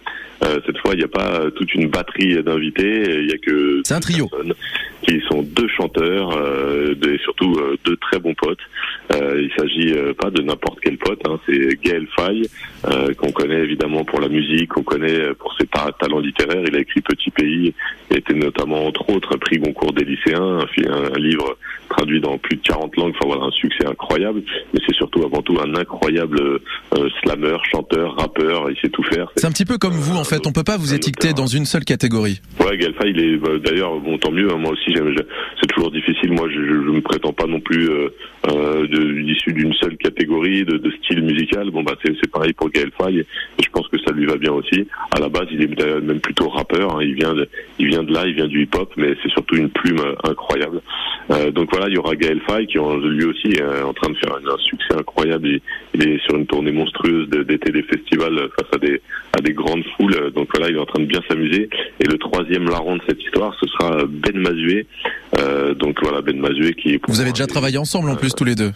Euh, 0.44 0.61
cette 0.66 0.78
fois, 0.78 0.92
il 0.94 0.99
n'y 0.99 1.04
a 1.04 1.09
pas 1.09 1.50
toute 1.56 1.75
une 1.75 1.88
batterie 1.88 2.42
d'invités, 2.42 3.21
il 3.21 3.30
y 3.30 3.32
a 3.32 3.38
que 3.38 3.80
C'est 3.85 3.94
un 3.94 4.00
trio. 4.00 4.28
Qui 5.02 5.21
sont 5.28 5.42
deux 5.42 5.68
chanteurs 5.68 6.37
euh, 6.37 6.94
et 7.06 7.18
surtout 7.18 7.54
euh, 7.59 7.76
deux 7.85 7.97
très 7.97 8.18
bons 8.18 8.35
potes. 8.35 8.59
Euh, 9.14 9.42
il 9.42 9.50
s'agit 9.59 9.92
euh, 9.92 10.12
pas 10.14 10.30
de 10.30 10.42
n'importe 10.42 10.78
quel 10.80 10.97
pote, 10.99 11.21
hein, 11.28 11.38
c'est 11.47 11.80
Gaël 11.82 12.06
Faye 12.16 12.42
euh, 12.88 13.12
qu'on 13.14 13.32
connaît 13.32 13.61
évidemment 13.62 14.04
pour 14.04 14.21
la 14.21 14.28
musique, 14.28 14.68
qu'on 14.71 14.82
connaît 14.82 15.35
pour 15.38 15.54
ses 15.61 15.66
ta- 15.66 15.92
talents 16.00 16.21
littéraires. 16.21 16.62
Il 16.67 16.76
a 16.76 16.80
écrit 16.80 17.00
Petit 17.00 17.30
Pays, 17.30 17.75
a 18.10 18.17
été 18.17 18.34
notamment 18.34 18.86
entre 18.86 19.08
autres 19.10 19.36
prix 19.36 19.58
Goncourt 19.58 19.93
des 19.93 20.04
lycéens, 20.04 20.60
un, 20.60 21.15
un 21.15 21.19
livre 21.19 21.56
traduit 21.88 22.21
dans 22.21 22.38
plus 22.38 22.56
de 22.56 22.62
40 22.62 22.97
langues. 22.97 23.12
Enfin 23.21 23.26
voilà, 23.28 23.45
un 23.45 23.50
succès 23.50 23.84
incroyable. 23.86 24.43
Mais 24.73 24.80
c'est 24.86 24.95
surtout 24.95 25.23
avant 25.25 25.43
tout 25.43 25.58
un 25.62 25.75
incroyable 25.75 26.41
euh, 26.95 27.08
slammer, 27.23 27.56
chanteur, 27.71 28.17
rappeur. 28.17 28.71
Il 28.71 28.76
sait 28.80 28.88
tout 28.88 29.02
faire. 29.02 29.30
C'est 29.36 29.47
un 29.47 29.50
petit 29.52 29.65
peu 29.67 29.78
comme 29.78 29.93
vous 29.95 30.17
en 30.17 30.25
fait. 30.25 30.47
On 30.47 30.52
peut 30.52 30.65
pas 30.65 30.76
vous 30.78 30.95
étiqueter 30.95 31.32
dans 31.34 31.47
une 31.47 31.65
seule 31.67 31.84
catégorie. 31.84 32.41
Ouais, 32.60 32.76
Galfa, 32.78 33.06
il 33.06 33.19
est 33.21 33.36
bah, 33.36 33.50
d'ailleurs 33.62 33.99
bon, 34.00 34.17
tant 34.19 34.30
mieux. 34.30 34.50
hein, 34.50 34.56
moi 34.58 34.73
aussi, 34.73 34.92
c'est 35.61 35.67
toujours 35.69 35.91
difficile. 35.91 36.33
Moi, 36.33 36.49
je, 36.49 36.61
je 36.61 36.91
me 36.91 37.00
prétends 37.00 37.33
pas 37.33 37.47
non 37.47 37.61
plus 37.61 37.89
euh, 37.89 38.09
euh, 38.49 39.23
issu 39.26 39.52
d'une 39.52 39.73
seule 39.75 39.97
catégorie 39.97 40.65
de, 40.65 40.91
style 41.02 41.23
musical. 41.23 41.71
Bon, 41.71 41.83
bah 41.83 41.95
c'est 42.05 42.15
c'est 42.21 42.31
pareil 42.31 42.52
pour 42.52 42.71
Gaël 42.71 42.91
Faye. 42.99 43.21
Et 43.21 43.63
je 43.65 43.71
pense 43.71 43.89
que 43.89 43.99
ça 44.13 44.19
lui 44.19 44.27
va 44.27 44.37
bien 44.37 44.53
aussi. 44.53 44.87
À 45.17 45.21
la 45.21 45.29
base, 45.29 45.47
il 45.51 45.63
est 45.63 46.01
même 46.03 46.21
plutôt 46.21 46.49
rappeur. 46.49 46.97
hein, 46.97 47.03
il 47.03 47.15
vient 47.15 47.35
de, 47.35 47.49
il 47.79 47.87
vient 47.89 48.03
de 48.03 48.13
là, 48.13 48.27
il 48.27 48.35
vient 48.35 48.47
du 48.47 48.63
hip-hop, 48.63 48.93
mais 48.97 49.15
c'est 49.23 49.31
surtout 49.31 49.57
une 49.57 49.71
plume 49.71 50.01
euh, 50.01 50.15
incroyable. 50.31 50.81
Euh, 51.31 51.51
donc 51.51 51.71
voilà, 51.73 51.89
il 51.89 51.95
y 51.95 51.99
aura 51.99 52.15
Gaël 52.17 52.41
Faye 52.49 52.67
qui 52.67 52.79
en- 52.79 52.97
lui 52.97 53.25
aussi 53.25 53.49
est 53.49 53.83
en 53.83 53.93
train 53.95 54.11
de 54.11 54.17
faire 54.17 54.35
un, 54.35 54.59
succès 54.59 54.95
incroyable. 54.99 55.49
Il, 55.49 55.61
il 55.95 56.09
est 56.09 56.19
sur 56.25 56.37
une 56.37 56.47
tournée 56.47 56.73
monstrueuse 56.73 57.29
d'été 57.31 57.73
des 57.73 57.83
festivals 57.85 58.37
euh, 58.39 58.49
face 58.59 58.69
à 58.75 58.79
des 58.79 59.01
à 59.37 59.41
des 59.41 59.53
grandes 59.53 59.85
foules. 59.97 60.15
Euh, 60.15 60.31
Donc 60.31 60.49
voilà, 60.55 60.69
il 60.71 60.77
est 60.77 60.81
en 60.81 60.87
train 60.87 61.01
de 61.01 61.07
bien 61.07 61.21
s'amuser. 61.29 61.69
Et 62.01 62.05
le 62.07 62.19
troisième 62.19 62.69
larron 62.69 62.97
de 62.97 63.03
cette 63.09 63.23
histoire, 63.23 63.55
ce 63.61 63.67
sera 63.69 64.05
Ben 64.09 64.37
Mazué. 64.37 64.87
Euh, 65.39 65.75
donc 65.75 65.97
voilà, 66.03 66.21
Ben 66.21 66.39
Mazué 66.39 66.75
qui 66.75 66.95
est 66.95 67.01
Vous 67.09 67.21
avez 67.21 67.31
déjà 67.33 67.47
travaillé 67.47 67.79
ensemble 67.79 68.11
en 68.11 68.17
plus 68.17 68.35
tous 68.35 68.45
les 68.45 68.55
deux. 68.55 68.73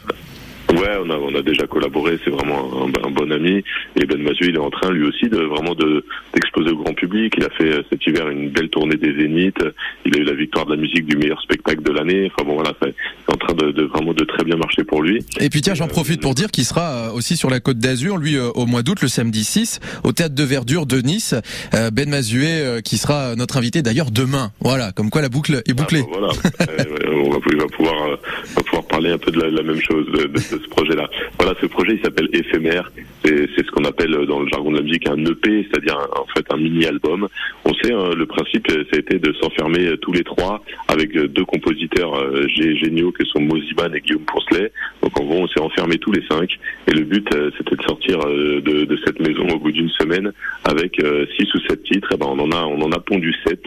Ouais, 0.72 0.96
on 1.00 1.10
a, 1.10 1.16
on 1.16 1.34
a 1.34 1.42
déjà 1.42 1.66
collaboré, 1.66 2.18
c'est 2.24 2.30
vraiment 2.30 2.84
un, 2.84 3.06
un 3.06 3.10
bon 3.10 3.30
ami. 3.30 3.62
Et 4.00 4.04
Ben 4.04 4.20
Mazu, 4.20 4.48
il 4.48 4.56
est 4.56 4.58
en 4.58 4.70
train 4.70 4.90
lui 4.90 5.06
aussi 5.06 5.28
de 5.28 5.38
vraiment 5.38 5.74
de 5.74 6.04
d'exploser 6.34 6.70
au 6.70 6.76
grand 6.76 6.94
public. 6.94 7.34
Il 7.38 7.44
a 7.44 7.50
fait 7.50 7.70
euh, 7.70 7.82
cet 7.90 8.04
hiver 8.06 8.28
une 8.28 8.50
belle 8.50 8.68
tournée 8.68 8.96
des 8.96 9.14
Zéniths. 9.14 9.62
Il 10.04 10.16
a 10.16 10.20
eu 10.20 10.24
la 10.24 10.34
victoire 10.34 10.66
de 10.66 10.74
la 10.74 10.80
musique 10.80 11.06
du 11.06 11.16
meilleur 11.16 11.40
spectacle 11.40 11.82
de 11.82 11.92
l'année. 11.92 12.30
Enfin 12.32 12.48
bon 12.48 12.54
voilà, 12.54 12.72
c'est 12.82 12.94
en 13.32 13.36
train 13.36 13.54
de, 13.54 13.70
de 13.70 13.84
vraiment 13.84 14.12
de 14.12 14.24
très 14.24 14.44
bien 14.44 14.56
marcher 14.56 14.84
pour 14.84 15.02
lui. 15.02 15.24
Et 15.40 15.50
puis 15.50 15.60
tiens, 15.60 15.74
j'en 15.74 15.88
profite 15.88 16.20
pour 16.20 16.34
dire 16.34 16.50
qu'il 16.50 16.64
sera 16.64 17.10
euh, 17.10 17.12
aussi 17.12 17.36
sur 17.36 17.48
la 17.50 17.60
Côte 17.60 17.78
d'Azur, 17.78 18.16
lui 18.18 18.36
euh, 18.36 18.50
au 18.54 18.66
mois 18.66 18.82
d'août, 18.82 19.00
le 19.02 19.08
samedi 19.08 19.44
6, 19.44 19.80
au 20.04 20.12
théâtre 20.12 20.34
de 20.34 20.42
Verdure 20.44 20.86
de 20.86 21.00
Nice. 21.00 21.34
Euh, 21.74 21.90
Ben 21.90 22.08
Mazué, 22.08 22.48
euh, 22.50 22.80
qui 22.80 22.96
sera 22.96 23.36
notre 23.36 23.56
invité 23.56 23.82
d'ailleurs 23.82 24.10
demain. 24.10 24.50
Voilà, 24.60 24.92
comme 24.92 25.10
quoi 25.10 25.22
la 25.22 25.28
boucle 25.28 25.62
est 25.66 25.74
bouclée. 25.74 26.02
Ah, 26.04 26.18
bah, 26.20 26.28
voilà, 26.66 26.66
Euh, 27.06 27.22
on 27.24 27.30
va, 27.30 27.38
pouvoir, 27.68 28.08
euh, 28.10 28.16
va 28.54 28.62
pouvoir 28.62 28.84
parler 28.84 29.10
un 29.10 29.18
peu 29.18 29.30
de 29.30 29.40
la, 29.40 29.50
la 29.50 29.62
même 29.62 29.80
chose 29.80 30.06
de, 30.12 30.26
ce 30.62 30.68
projet-là. 30.68 31.08
Voilà, 31.38 31.54
ce 31.60 31.66
projet 31.66 31.94
il 31.94 32.02
s'appelle 32.02 32.28
Éphémère. 32.32 32.90
C'est 33.24 33.64
ce 33.66 33.70
qu'on 33.72 33.84
appelle 33.84 34.14
euh, 34.14 34.26
dans 34.26 34.40
le 34.40 34.48
jargon 34.48 34.70
de 34.70 34.76
la 34.76 34.82
musique 34.82 35.08
un 35.08 35.18
EP, 35.24 35.66
c'est-à-dire 35.68 35.98
en 36.16 36.26
fait 36.26 36.44
un 36.52 36.56
mini-album. 36.56 37.26
On 37.64 37.74
sait, 37.74 37.92
hein, 37.92 38.10
le 38.16 38.26
principe, 38.26 38.70
euh, 38.70 38.84
ça 38.90 38.96
a 38.96 39.00
été 39.00 39.18
de 39.18 39.32
s'enfermer 39.40 39.86
euh, 39.86 39.96
tous 39.96 40.12
les 40.12 40.22
trois 40.22 40.62
avec 40.88 41.12
deux 41.12 41.44
compositeurs 41.44 42.12
gé- 42.46 42.76
géniaux 42.76 43.10
que 43.10 43.24
sont 43.24 43.40
Moziman 43.40 43.94
et 43.94 44.00
Guillaume 44.00 44.24
Poncelet. 44.24 44.70
Donc 45.02 45.18
en 45.18 45.24
gros, 45.24 45.42
on 45.42 45.48
s'est 45.48 45.60
enfermés 45.60 45.98
tous 45.98 46.12
les 46.12 46.22
cinq. 46.26 46.58
Et 46.86 46.92
le 46.92 47.02
but, 47.02 47.28
c'était 47.58 47.76
de 47.76 47.82
sortir 47.82 48.18
de, 48.18 48.98
cette 49.04 49.20
maison 49.20 49.48
au 49.48 49.58
bout 49.58 49.72
d'une 49.72 49.88
semaine 49.90 50.32
avec 50.64 51.00
six 51.36 51.54
ou 51.54 51.58
sept 51.68 51.82
titres. 51.84 52.12
Et 52.12 52.16
ben, 52.16 52.26
on 52.26 52.38
en 52.38 52.50
a, 52.52 52.64
on 52.64 52.80
en 52.82 52.92
a 52.92 52.98
pondu 52.98 53.34
sept. 53.46 53.62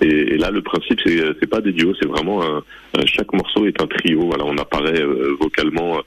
Et, 0.00 0.36
là, 0.38 0.50
le 0.50 0.62
principe, 0.62 1.00
c'est, 1.04 1.46
pas 1.48 1.60
des 1.60 1.72
duos, 1.72 1.94
c'est 2.00 2.08
vraiment 2.08 2.42
un, 2.42 2.62
chaque 3.06 3.32
morceau 3.32 3.66
est 3.66 3.80
un 3.80 3.86
trio. 3.86 4.22
Voilà, 4.26 4.44
on 4.44 4.56
apparaît 4.58 5.02
vocalement 5.40 5.98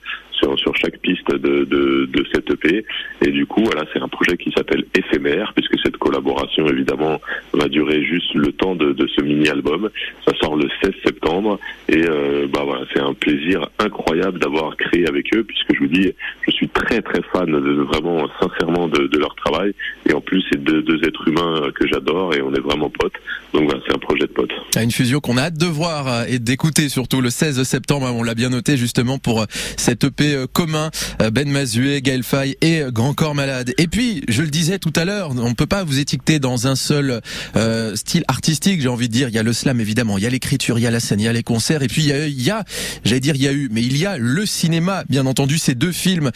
sur, 0.56 0.76
chaque 0.76 0.98
piste 1.00 1.30
de, 1.32 1.64
de, 1.66 2.26
cette 2.34 2.50
EP. 2.50 2.86
Et 3.22 3.32
du 3.32 3.46
coup, 3.46 3.64
voilà, 3.64 3.86
c'est 3.94 4.00
un 4.00 4.08
projet 4.08 4.38
qui 4.38 4.52
s'appelle 4.52 4.84
Éphémère, 4.94 5.54
puisque 5.56 5.80
cette 5.84 5.98
collaboration, 5.98 6.68
évidemment, 6.68 7.20
va 7.54 7.68
durer 7.68 8.04
juste 8.04 8.34
le 8.34 8.52
temps 8.52 8.76
de, 8.76 8.96
ce 9.16 9.22
mini-album. 9.22 9.90
Ça 10.26 10.34
sort 10.42 10.56
le 10.56 10.68
16 10.84 10.94
septembre. 11.04 11.60
Et 11.90 12.04
euh, 12.08 12.48
bah 12.52 12.62
voilà, 12.66 12.86
c'est 12.94 13.00
un 13.00 13.14
plaisir 13.14 13.70
incroyable 13.80 14.40
d'avoir 14.40 14.76
créé 14.78 15.08
avec 15.08 15.34
eux, 15.36 15.44
puisque 15.44 15.74
je 15.74 15.80
vous 15.80 15.88
dis, 15.88 16.12
je 16.48 16.52
suis 16.52 16.70
très 16.70 17.02
très 17.02 17.22
fan, 17.32 17.52
de, 17.52 17.82
vraiment 17.84 18.28
sincèrement, 18.40 18.88
de, 18.88 19.18
leur 19.18 19.36
travail. 19.36 19.74
Et 20.08 20.14
en 20.14 20.22
plus, 20.22 20.44
c'est 20.52 20.62
deux, 20.62 21.04
êtres 21.04 21.28
humains 21.28 21.70
que 21.76 21.88
j'adore 21.88 22.34
et 22.34 22.42
on 22.42 22.54
est 22.54 22.60
vraiment 22.60 22.90
potes. 22.90 23.14
Donc 23.54 23.66
voilà, 23.66 23.80
c'est 23.88 23.96
un 23.96 24.00
projet 24.00 24.26
de 24.26 24.32
potes. 24.32 24.52
À 24.76 24.84
une 24.84 24.92
fusion 24.92 25.20
qu'on 25.20 25.38
a 25.38 25.44
hâte 25.44 25.58
de 25.58 25.66
voir 25.66 26.08
euh, 26.08 26.24
et 26.28 26.40
d'écouter 26.40 26.90
surtout 26.90 27.22
le 27.22 27.30
16 27.30 27.64
septembre. 27.64 28.08
On 28.14 28.24
l'a 28.24 28.36
bien 28.36 28.50
noté 28.50 28.76
justement 28.78 29.18
pour 29.18 29.42
euh, 29.42 29.46
cet 29.78 30.04
EP 30.04 30.35
euh, 30.36 30.48
commun. 30.52 30.92
euh, 31.22 31.32
Ben 31.32 31.50
Mazué, 31.50 32.02
Gaël 32.02 32.24
Faye 32.24 32.58
et 32.62 32.84
Grand 32.90 33.14
Corps 33.14 33.36
Malade. 33.36 33.74
Et 33.78 33.88
puis, 33.88 34.24
je 34.28 34.42
le 34.42 34.50
disais 34.50 34.80
tout 34.80 34.94
à 34.96 35.06
l'heure, 35.06 35.32
on 35.32 35.50
ne 35.50 35.54
peut 35.54 35.66
pas 35.66 35.84
vous 35.84 36.00
étiqueter 36.00 36.40
dans 36.40 36.68
un 36.68 36.76
seul 36.76 37.22
euh, 37.56 37.96
style 37.96 38.24
artistique. 38.28 38.82
J'ai 38.82 38.88
envie 38.88 39.08
de 39.08 39.14
dire, 39.14 39.30
il 39.30 39.36
y 39.36 39.40
a 39.40 39.44
le 39.44 39.54
slam 39.54 39.80
évidemment, 39.80 40.18
il 40.18 40.24
y 40.24 40.28
a 40.28 40.30
l'écriture, 40.30 40.78
il 40.80 40.82
y 40.84 40.88
a 40.88 40.92
la 40.92 41.00
scène, 41.00 41.20
il 41.20 41.26
y 41.26 41.28
a 41.28 41.34
les 41.34 41.44
concerts. 41.44 41.82
Et 41.82 41.88
puis 41.88 42.04
il 42.06 42.42
y 42.42 42.52
a, 42.52 42.64
j'allais 43.04 43.20
dire, 43.20 43.36
il 43.36 43.42
y 43.42 43.48
a 43.48 43.54
eu, 43.54 43.70
mais 43.72 43.82
il 43.82 43.98
y 43.98 44.06
a 44.06 44.18
le 44.18 44.46
cinéma, 44.46 45.04
bien 45.10 45.26
entendu. 45.26 45.58
Ces 45.58 45.76
deux 45.76 45.92
films 45.92 46.32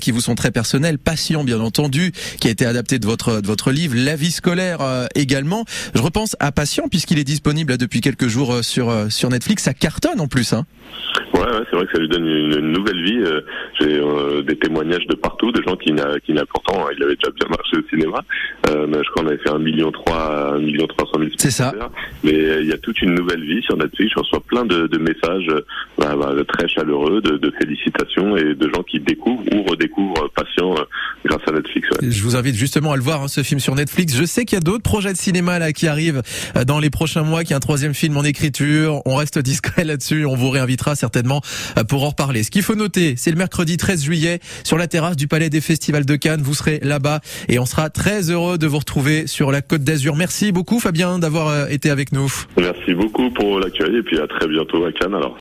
qui 0.00 0.10
vous 0.10 0.20
sont 0.20 0.34
très 0.34 0.50
personnels, 0.50 0.98
Patient, 0.98 1.44
bien 1.44 1.60
entendu, 1.60 2.12
qui 2.40 2.48
a 2.48 2.50
été 2.50 2.66
adapté 2.66 2.98
de 2.98 3.06
votre 3.06 3.70
livre, 3.70 3.94
La 3.96 4.16
vie 4.16 4.32
scolaire 4.32 4.80
également. 5.14 5.64
Je 5.94 6.00
repense 6.00 6.36
à 6.40 6.52
Patient 6.52 6.88
puisqu'il 6.88 7.18
est 7.18 7.24
disponible 7.24 7.76
depuis 7.76 8.00
quelques 8.00 8.28
jours 8.28 8.58
sur 8.62 9.30
Netflix. 9.30 9.64
Ça 9.64 9.74
cartonne 9.74 10.20
en 10.20 10.28
plus. 10.28 10.52
Hein. 10.52 10.64
Ouais, 11.32 11.46
c'est 11.70 11.76
vrai 11.76 11.86
que 11.86 11.92
ça 11.92 11.98
lui 11.98 12.08
donne 12.08 12.26
une 12.26 12.72
nouvelle 12.72 13.02
vie. 13.04 13.22
J'ai 13.80 13.98
euh, 13.98 14.42
des 14.42 14.56
témoignages 14.56 15.06
de 15.06 15.14
partout, 15.14 15.52
de 15.52 15.62
gens 15.62 15.76
qui 15.76 15.92
n'a, 15.92 16.18
qui 16.20 16.32
n'a 16.32 16.44
pourtant, 16.46 16.86
il 16.96 17.02
avait 17.02 17.16
déjà 17.16 17.30
bien 17.30 17.48
marché 17.48 17.76
au 17.76 17.88
cinéma. 17.88 18.22
Euh, 18.68 18.86
mais 18.88 18.98
je 19.04 19.10
crois 19.10 19.22
qu'on 19.22 19.28
avait 19.28 19.38
fait 19.38 19.50
un 19.50 19.58
million 19.58 19.90
trois, 19.92 20.54
un 20.54 20.58
million 20.58 20.86
trois 20.86 21.06
cent 21.12 21.18
mille. 21.18 21.32
C'est 21.36 21.50
ça. 21.50 21.72
Mais 22.22 22.34
euh, 22.34 22.62
il 22.62 22.68
y 22.68 22.72
a 22.72 22.78
toute 22.78 23.00
une 23.02 23.14
nouvelle 23.14 23.42
vie 23.44 23.62
sur 23.62 23.76
Netflix. 23.76 24.12
Je 24.14 24.20
reçois 24.20 24.40
plein 24.40 24.64
de, 24.64 24.86
de 24.86 24.98
messages 24.98 25.50
bah, 25.98 26.14
bah, 26.16 26.32
très 26.46 26.68
chaleureux, 26.68 27.20
de, 27.20 27.36
de 27.36 27.52
félicitations 27.58 28.36
et 28.36 28.54
de 28.54 28.70
gens 28.74 28.82
qui 28.82 29.00
découvrent 29.00 29.44
ou 29.54 29.62
redécouvrent 29.64 30.30
Patient 30.34 30.74
euh, 30.76 30.84
grâce 31.24 31.42
à 31.46 31.52
Netflix. 31.52 31.88
Ouais. 31.90 32.10
Je 32.10 32.22
vous 32.22 32.36
invite 32.36 32.54
justement 32.54 32.92
à 32.92 32.96
le 32.96 33.02
voir, 33.02 33.22
hein, 33.22 33.28
ce 33.28 33.42
film 33.42 33.60
sur 33.60 33.74
Netflix. 33.74 34.16
Je 34.16 34.24
sais 34.24 34.44
qu'il 34.44 34.56
y 34.56 34.58
a 34.58 34.64
d'autres 34.64 34.82
projets 34.82 35.12
de 35.12 35.18
cinéma 35.18 35.58
là 35.58 35.72
qui 35.72 35.86
arrivent 35.86 36.22
dans 36.66 36.80
les 36.80 36.90
prochains 36.90 37.22
mois, 37.22 37.42
qu'il 37.42 37.50
y 37.50 37.54
a 37.54 37.56
un 37.56 37.60
troisième 37.60 37.94
film 37.94 38.16
en 38.16 38.24
écriture. 38.24 39.02
On 39.06 39.16
reste 39.16 39.38
discret 39.38 39.84
là-dessus. 39.84 40.24
On 40.26 40.34
vous 40.34 40.50
réinvitera 40.50 40.94
certainement 40.94 41.40
pour 41.88 42.04
en 42.04 42.10
reparler. 42.10 42.42
Ce 42.42 42.50
qu'il 42.50 42.62
faut 42.62 42.74
noter, 42.74 43.14
c'est 43.24 43.30
le 43.30 43.38
mercredi 43.38 43.78
13 43.78 44.04
juillet 44.04 44.38
sur 44.64 44.76
la 44.76 44.86
terrasse 44.86 45.16
du 45.16 45.28
Palais 45.28 45.48
des 45.48 45.62
Festivals 45.62 46.04
de 46.04 46.14
Cannes. 46.16 46.42
Vous 46.42 46.52
serez 46.52 46.78
là-bas 46.82 47.20
et 47.48 47.58
on 47.58 47.64
sera 47.64 47.88
très 47.88 48.30
heureux 48.30 48.58
de 48.58 48.66
vous 48.66 48.76
retrouver 48.76 49.26
sur 49.26 49.50
la 49.50 49.62
Côte 49.62 49.82
d'Azur. 49.82 50.14
Merci 50.14 50.52
beaucoup 50.52 50.78
Fabien 50.78 51.18
d'avoir 51.18 51.48
euh, 51.48 51.66
été 51.68 51.88
avec 51.88 52.12
nous. 52.12 52.30
Merci 52.58 52.92
beaucoup 52.92 53.30
pour 53.30 53.60
l'accueil 53.60 53.96
et 53.96 54.02
puis 54.02 54.18
à 54.18 54.26
très 54.26 54.46
bientôt 54.46 54.84
à 54.84 54.92
Cannes 54.92 55.14
alors. 55.14 55.32